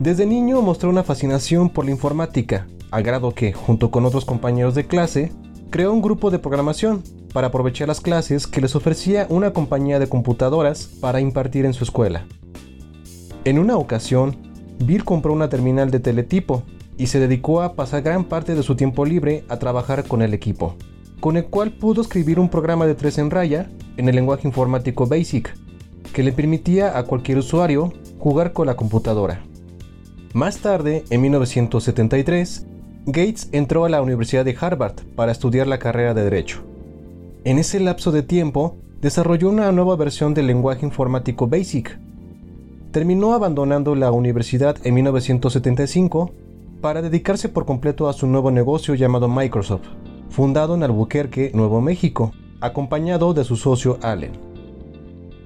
Desde 0.00 0.24
niño 0.24 0.62
mostró 0.62 0.88
una 0.88 1.02
fascinación 1.02 1.68
por 1.68 1.84
la 1.84 1.90
informática, 1.90 2.66
al 2.90 3.02
grado 3.02 3.34
que, 3.34 3.52
junto 3.52 3.90
con 3.90 4.06
otros 4.06 4.24
compañeros 4.24 4.74
de 4.74 4.86
clase, 4.86 5.32
creó 5.68 5.92
un 5.92 6.00
grupo 6.00 6.30
de 6.30 6.38
programación 6.38 7.02
para 7.34 7.48
aprovechar 7.48 7.86
las 7.86 8.00
clases 8.00 8.46
que 8.46 8.62
les 8.62 8.74
ofrecía 8.74 9.26
una 9.28 9.52
compañía 9.52 9.98
de 9.98 10.08
computadoras 10.08 10.86
para 10.86 11.20
impartir 11.20 11.66
en 11.66 11.74
su 11.74 11.84
escuela. 11.84 12.24
En 13.44 13.58
una 13.58 13.76
ocasión, 13.76 14.34
Bill 14.78 15.04
compró 15.04 15.34
una 15.34 15.50
terminal 15.50 15.90
de 15.90 16.00
teletipo 16.00 16.62
y 16.96 17.06
se 17.08 17.18
dedicó 17.18 17.62
a 17.62 17.74
pasar 17.74 18.02
gran 18.02 18.24
parte 18.24 18.54
de 18.54 18.62
su 18.62 18.76
tiempo 18.76 19.04
libre 19.04 19.44
a 19.48 19.58
trabajar 19.58 20.04
con 20.04 20.22
el 20.22 20.34
equipo, 20.34 20.76
con 21.20 21.36
el 21.36 21.46
cual 21.46 21.72
pudo 21.72 22.02
escribir 22.02 22.38
un 22.38 22.48
programa 22.48 22.86
de 22.86 22.94
tres 22.94 23.18
en 23.18 23.30
raya 23.30 23.70
en 23.96 24.08
el 24.08 24.14
lenguaje 24.14 24.46
informático 24.46 25.06
BASIC, 25.06 25.54
que 26.12 26.22
le 26.22 26.32
permitía 26.32 26.96
a 26.96 27.04
cualquier 27.04 27.38
usuario 27.38 27.92
jugar 28.18 28.52
con 28.52 28.66
la 28.66 28.76
computadora. 28.76 29.42
Más 30.32 30.58
tarde, 30.58 31.04
en 31.10 31.20
1973, 31.22 32.66
Gates 33.06 33.48
entró 33.52 33.84
a 33.84 33.88
la 33.88 34.00
Universidad 34.00 34.44
de 34.44 34.56
Harvard 34.58 34.94
para 35.14 35.32
estudiar 35.32 35.66
la 35.66 35.78
carrera 35.78 36.14
de 36.14 36.24
Derecho. 36.24 36.62
En 37.44 37.58
ese 37.58 37.78
lapso 37.78 38.12
de 38.12 38.22
tiempo, 38.22 38.76
desarrolló 39.00 39.50
una 39.50 39.70
nueva 39.72 39.96
versión 39.96 40.32
del 40.32 40.46
lenguaje 40.46 40.86
informático 40.86 41.46
BASIC. 41.46 41.98
Terminó 42.90 43.34
abandonando 43.34 43.94
la 43.94 44.10
universidad 44.10 44.76
en 44.84 44.94
1975 44.94 46.32
para 46.84 47.00
dedicarse 47.00 47.48
por 47.48 47.64
completo 47.64 48.10
a 48.10 48.12
su 48.12 48.26
nuevo 48.26 48.50
negocio 48.50 48.94
llamado 48.94 49.26
Microsoft, 49.26 49.86
fundado 50.28 50.74
en 50.74 50.82
Albuquerque, 50.82 51.50
Nuevo 51.54 51.80
México, 51.80 52.32
acompañado 52.60 53.32
de 53.32 53.42
su 53.42 53.56
socio 53.56 53.98
Allen. 54.02 54.32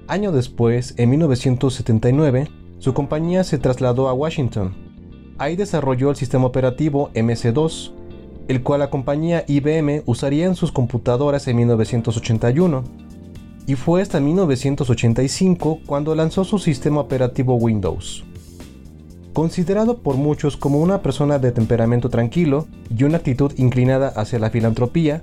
Año 0.09 0.33
después, 0.33 0.95
en 0.97 1.11
1979, 1.11 2.49
su 2.79 2.93
compañía 2.93 3.45
se 3.45 3.57
trasladó 3.57 4.09
a 4.09 4.13
Washington, 4.13 4.75
Ahí 5.37 5.55
desarrolló 5.55 6.09
el 6.09 6.17
sistema 6.17 6.45
operativo 6.45 7.09
MS2, 7.13 7.93
el 8.49 8.61
cual 8.61 8.81
la 8.81 8.89
compañía 8.89 9.45
IBM 9.47 10.03
usaría 10.07 10.45
en 10.45 10.55
sus 10.55 10.73
computadoras 10.73 11.47
en 11.47 11.55
1981. 11.55 12.83
Y 13.65 13.75
fue 13.75 14.01
hasta 14.01 14.19
1985 14.19 15.79
cuando 15.85 16.15
lanzó 16.15 16.43
su 16.43 16.59
sistema 16.59 16.99
operativo 16.99 17.55
Windows. 17.55 18.25
Considerado 19.39 19.99
por 19.99 20.17
muchos 20.17 20.57
como 20.57 20.81
una 20.81 21.01
persona 21.01 21.39
de 21.39 21.53
temperamento 21.53 22.09
tranquilo 22.09 22.67
y 22.93 23.05
una 23.05 23.19
actitud 23.19 23.53
inclinada 23.55 24.09
hacia 24.09 24.37
la 24.37 24.49
filantropía, 24.49 25.21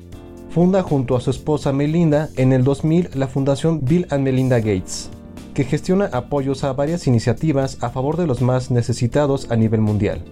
funda 0.48 0.83
junto 0.83 1.16
a 1.16 1.20
su 1.20 1.29
esposa 1.29 1.70
Melinda 1.74 2.31
en 2.37 2.55
el 2.55 2.64
2000 2.64 3.11
la 3.12 3.29
Fundación 3.29 3.81
Bill 3.83 4.07
and 4.09 4.24
Melinda 4.24 4.57
Gates, 4.57 5.11
que 5.52 5.64
gestiona 5.64 6.07
apoyos 6.07 6.64
a 6.64 6.72
varias 6.72 7.07
iniciativas 7.07 7.76
a 7.83 7.90
favor 7.90 8.16
de 8.16 8.26
los 8.26 8.40
más 8.40 8.70
necesitados 8.70 9.50
a 9.50 9.57
nivel 9.57 9.83
mundial. 9.83 10.24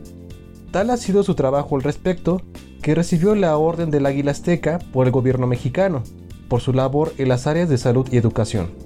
Tal 0.71 0.89
ha 0.89 0.97
sido 0.97 1.23
su 1.23 1.35
trabajo 1.35 1.77
al 1.77 1.83
respecto, 1.83 2.41
que 2.81 2.95
recibió 2.95 3.35
la 3.35 3.55
Orden 3.59 3.91
del 3.91 4.07
Águila 4.07 4.31
Azteca 4.31 4.79
por 4.95 5.05
el 5.05 5.13
gobierno 5.13 5.47
mexicano, 5.47 6.03
por 6.49 6.63
su 6.63 6.73
labor 6.73 7.13
en 7.19 7.29
las 7.29 7.47
áreas 7.47 7.69
de 7.69 7.77
salud 7.77 8.09
y 8.11 8.17
educación. 8.17 8.84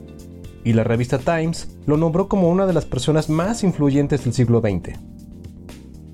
Y 0.68 0.74
la 0.74 0.84
revista 0.84 1.16
Times 1.16 1.70
lo 1.86 1.96
nombró 1.96 2.28
como 2.28 2.50
una 2.50 2.66
de 2.66 2.74
las 2.74 2.84
personas 2.84 3.30
más 3.30 3.64
influyentes 3.64 4.24
del 4.24 4.34
siglo 4.34 4.60
XX. 4.60 4.98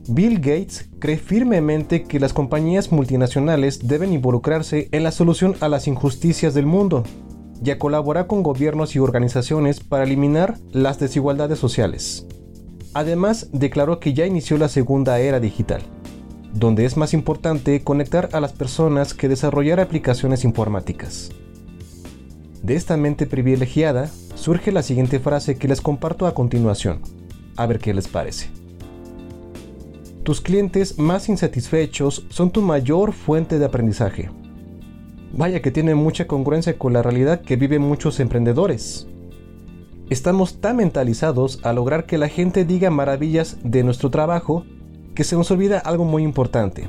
Bill 0.07 0.37
Gates 0.37 0.89
cree 1.01 1.17
firmemente 1.17 2.05
que 2.05 2.21
las 2.21 2.33
compañías 2.33 2.93
multinacionales 2.93 3.89
deben 3.89 4.13
involucrarse 4.13 4.89
en 4.93 5.03
la 5.03 5.11
solución 5.11 5.57
a 5.59 5.69
las 5.69 5.89
injusticias 5.89 6.55
del 6.55 6.67
mundo 6.67 7.03
y 7.65 7.71
a 7.71 7.81
colaborar 7.81 8.29
con 8.29 8.45
gobiernos 8.45 8.95
y 8.95 9.01
organizaciones 9.01 9.81
para 9.81 10.05
eliminar 10.05 10.57
las 10.71 11.01
desigualdades 11.01 11.59
sociales. 11.59 12.25
Además, 12.93 13.49
declaró 13.51 13.99
que 13.99 14.15
ya 14.15 14.25
inició 14.25 14.57
la 14.57 14.69
segunda 14.69 15.19
era 15.19 15.41
digital, 15.41 15.83
donde 16.53 16.85
es 16.85 16.97
más 16.97 17.13
importante 17.13 17.83
conectar 17.83 18.29
a 18.31 18.39
las 18.39 18.53
personas 18.53 19.15
que 19.15 19.29
desarrollar 19.29 19.81
aplicaciones 19.81 20.45
informáticas. 20.45 21.31
De 22.63 22.77
esta 22.77 22.97
mente 22.97 23.27
privilegiada 23.27 24.11
surge 24.45 24.73
la 24.73 24.83
siguiente 24.83 25.21
frase 25.21 25.57
que 25.57 25.69
les 25.69 25.81
comparto 25.81 26.27
a 26.27 26.35
continuación, 26.35 27.01
a 27.57 27.67
ver 27.67 27.79
qué 27.79 27.95
les 27.95 28.09
parece. 28.09 28.51
Tus 30.23 30.41
clientes 30.41 30.99
más 30.99 31.29
insatisfechos 31.29 32.27
son 32.29 32.51
tu 32.51 32.63
mayor 32.63 33.13
fuente 33.13 33.59
de 33.59 33.65
aprendizaje 33.65 34.31
vaya 35.37 35.61
que 35.61 35.71
tiene 35.71 35.95
mucha 35.95 36.27
congruencia 36.27 36.79
con 36.79 36.93
la 36.93 37.03
realidad 37.03 37.41
que 37.41 37.57
viven 37.57 37.83
muchos 37.83 38.21
emprendedores. 38.21 39.07
Estamos 40.11 40.61
tan 40.61 40.77
mentalizados 40.77 41.61
a 41.65 41.73
lograr 41.73 42.07
que 42.07 42.19
la 42.19 42.29
gente 42.29 42.65
diga 42.65 42.91
maravillas 42.91 43.59
de 43.65 43.83
nuestro 43.83 44.11
trabajo 44.11 44.65
que 45.15 45.25
se 45.25 45.37
nos 45.37 45.51
olvida 45.51 45.79
algo 45.79 46.05
muy 46.05 46.23
importante, 46.23 46.89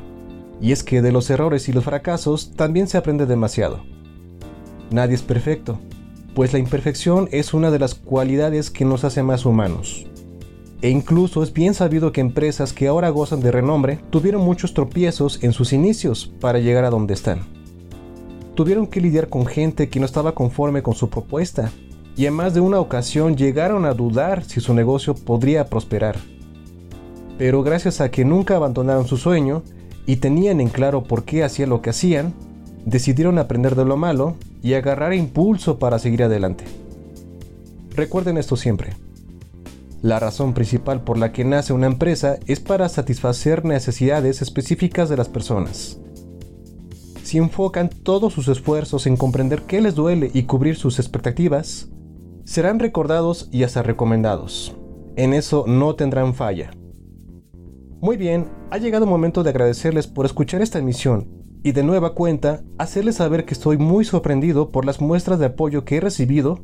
y 0.61 0.71
es 0.71 0.83
que 0.83 1.01
de 1.01 1.11
los 1.11 1.29
errores 1.29 1.69
y 1.69 1.73
los 1.73 1.83
fracasos 1.83 2.53
también 2.55 2.87
se 2.87 2.97
aprende 2.97 3.25
demasiado. 3.25 3.83
Nadie 4.91 5.15
es 5.15 5.23
perfecto, 5.23 5.79
pues 6.35 6.53
la 6.53 6.59
imperfección 6.59 7.27
es 7.31 7.55
una 7.55 7.71
de 7.71 7.79
las 7.79 7.95
cualidades 7.95 8.69
que 8.69 8.85
nos 8.85 9.03
hace 9.03 9.23
más 9.23 9.45
humanos. 9.45 10.05
E 10.83 10.89
incluso 10.89 11.41
es 11.41 11.51
bien 11.51 11.73
sabido 11.73 12.11
que 12.11 12.21
empresas 12.21 12.73
que 12.73 12.87
ahora 12.87 13.09
gozan 13.09 13.39
de 13.39 13.51
renombre 13.51 13.97
tuvieron 14.11 14.43
muchos 14.43 14.75
tropiezos 14.75 15.43
en 15.43 15.53
sus 15.53 15.73
inicios 15.73 16.31
para 16.39 16.59
llegar 16.59 16.85
a 16.85 16.91
donde 16.91 17.15
están 17.15 17.55
tuvieron 18.55 18.87
que 18.87 19.01
lidiar 19.01 19.27
con 19.27 19.45
gente 19.45 19.89
que 19.89 19.99
no 19.99 20.05
estaba 20.05 20.33
conforme 20.33 20.81
con 20.81 20.95
su 20.95 21.09
propuesta 21.09 21.71
y 22.15 22.25
en 22.25 22.33
más 22.33 22.53
de 22.53 22.61
una 22.61 22.79
ocasión 22.79 23.35
llegaron 23.35 23.85
a 23.85 23.93
dudar 23.93 24.45
si 24.45 24.61
su 24.61 24.73
negocio 24.73 25.13
podría 25.13 25.67
prosperar. 25.67 26.15
Pero 27.37 27.61
gracias 27.61 27.99
a 27.99 28.09
que 28.09 28.23
nunca 28.23 28.55
abandonaron 28.55 29.05
su 29.05 29.17
sueño 29.17 29.63
y 30.05 30.17
tenían 30.17 30.61
en 30.61 30.69
claro 30.69 31.03
por 31.03 31.25
qué 31.25 31.43
hacían 31.43 31.69
lo 31.69 31.81
que 31.81 31.89
hacían, 31.89 32.33
decidieron 32.85 33.37
aprender 33.37 33.75
de 33.75 33.83
lo 33.83 33.97
malo 33.97 34.37
y 34.65 34.73
agarrar 34.73 35.13
impulso 35.13 35.77
para 35.77 35.99
seguir 35.99 36.23
adelante. 36.23 36.65
Recuerden 37.91 38.39
esto 38.39 38.57
siempre. 38.57 38.93
La 40.01 40.17
razón 40.17 40.55
principal 40.55 41.03
por 41.03 41.19
la 41.19 41.31
que 41.31 41.45
nace 41.45 41.71
una 41.71 41.85
empresa 41.85 42.39
es 42.47 42.61
para 42.61 42.89
satisfacer 42.89 43.63
necesidades 43.63 44.41
específicas 44.41 45.07
de 45.07 45.17
las 45.17 45.29
personas. 45.29 45.99
Si 47.21 47.37
enfocan 47.37 47.89
todos 47.89 48.33
sus 48.33 48.47
esfuerzos 48.47 49.05
en 49.05 49.17
comprender 49.17 49.61
qué 49.61 49.81
les 49.81 49.93
duele 49.93 50.31
y 50.33 50.43
cubrir 50.43 50.77
sus 50.77 50.97
expectativas, 50.97 51.89
serán 52.43 52.79
recordados 52.79 53.49
y 53.51 53.61
hasta 53.61 53.83
recomendados. 53.83 54.75
En 55.15 55.35
eso 55.35 55.65
no 55.67 55.93
tendrán 55.93 56.33
falla. 56.33 56.71
Muy 58.01 58.17
bien, 58.17 58.47
ha 58.71 58.79
llegado 58.79 59.05
el 59.05 59.11
momento 59.11 59.43
de 59.43 59.51
agradecerles 59.51 60.07
por 60.07 60.25
escuchar 60.25 60.63
esta 60.63 60.79
emisión 60.79 61.34
y 61.65 61.71
de 61.71 61.81
nueva 61.81 62.13
cuenta 62.13 62.61
hacerles 62.77 63.15
saber 63.15 63.43
que 63.43 63.55
estoy 63.55 63.79
muy 63.79 64.05
sorprendido 64.05 64.69
por 64.69 64.85
las 64.85 65.01
muestras 65.01 65.39
de 65.39 65.47
apoyo 65.47 65.83
que 65.83 65.95
he 65.95 65.99
recibido 65.99 66.59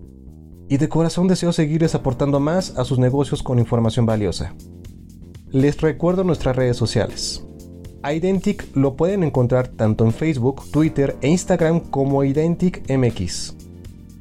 y 0.69 0.77
de 0.77 0.89
corazón 0.89 1.27
deseo 1.27 1.51
seguirles 1.51 1.95
aportando 1.95 2.39
más 2.39 2.77
a 2.77 2.85
sus 2.85 2.99
negocios 2.99 3.41
con 3.41 3.57
información 3.57 4.05
valiosa. 4.05 4.53
Les 5.49 5.81
recuerdo 5.81 6.23
nuestras 6.23 6.55
redes 6.55 6.77
sociales. 6.77 7.43
Identic 8.03 8.67
lo 8.75 8.95
pueden 8.95 9.23
encontrar 9.23 9.69
tanto 9.69 10.05
en 10.05 10.13
Facebook, 10.13 10.69
Twitter 10.69 11.17
e 11.21 11.29
Instagram 11.29 11.79
como 11.79 12.23
IdenticMX. 12.23 13.55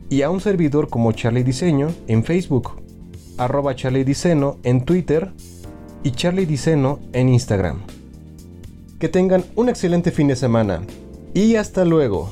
Y 0.08 0.22
a 0.22 0.30
un 0.30 0.40
servidor 0.40 0.88
como 0.88 1.12
Charlie 1.12 1.44
Diseño 1.44 1.88
en 2.06 2.24
Facebook, 2.24 2.80
arroba 3.36 3.74
Charlie 3.74 4.06
en 4.62 4.84
Twitter 4.86 5.30
y 6.02 6.12
Charlie 6.12 6.46
Diseño 6.46 7.00
en 7.12 7.28
Instagram. 7.28 7.99
Que 9.00 9.08
tengan 9.08 9.44
un 9.56 9.68
excelente 9.70 10.12
fin 10.12 10.28
de 10.28 10.36
semana 10.36 10.82
y 11.32 11.56
hasta 11.56 11.86
luego. 11.86 12.30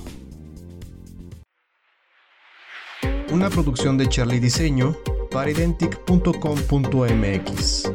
Una 3.32 3.48
producción 3.48 3.96
de 3.96 4.06
Charlie 4.06 4.38
Diseño 4.38 4.94
para 5.30 5.50
identic.com.mx. 5.50 7.90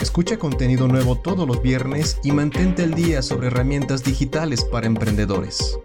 Escucha 0.00 0.38
contenido 0.38 0.88
nuevo 0.88 1.16
todos 1.16 1.46
los 1.46 1.60
viernes 1.60 2.18
y 2.24 2.32
mantente 2.32 2.84
al 2.84 2.94
día 2.94 3.20
sobre 3.20 3.48
herramientas 3.48 4.04
digitales 4.04 4.64
para 4.64 4.86
emprendedores. 4.86 5.78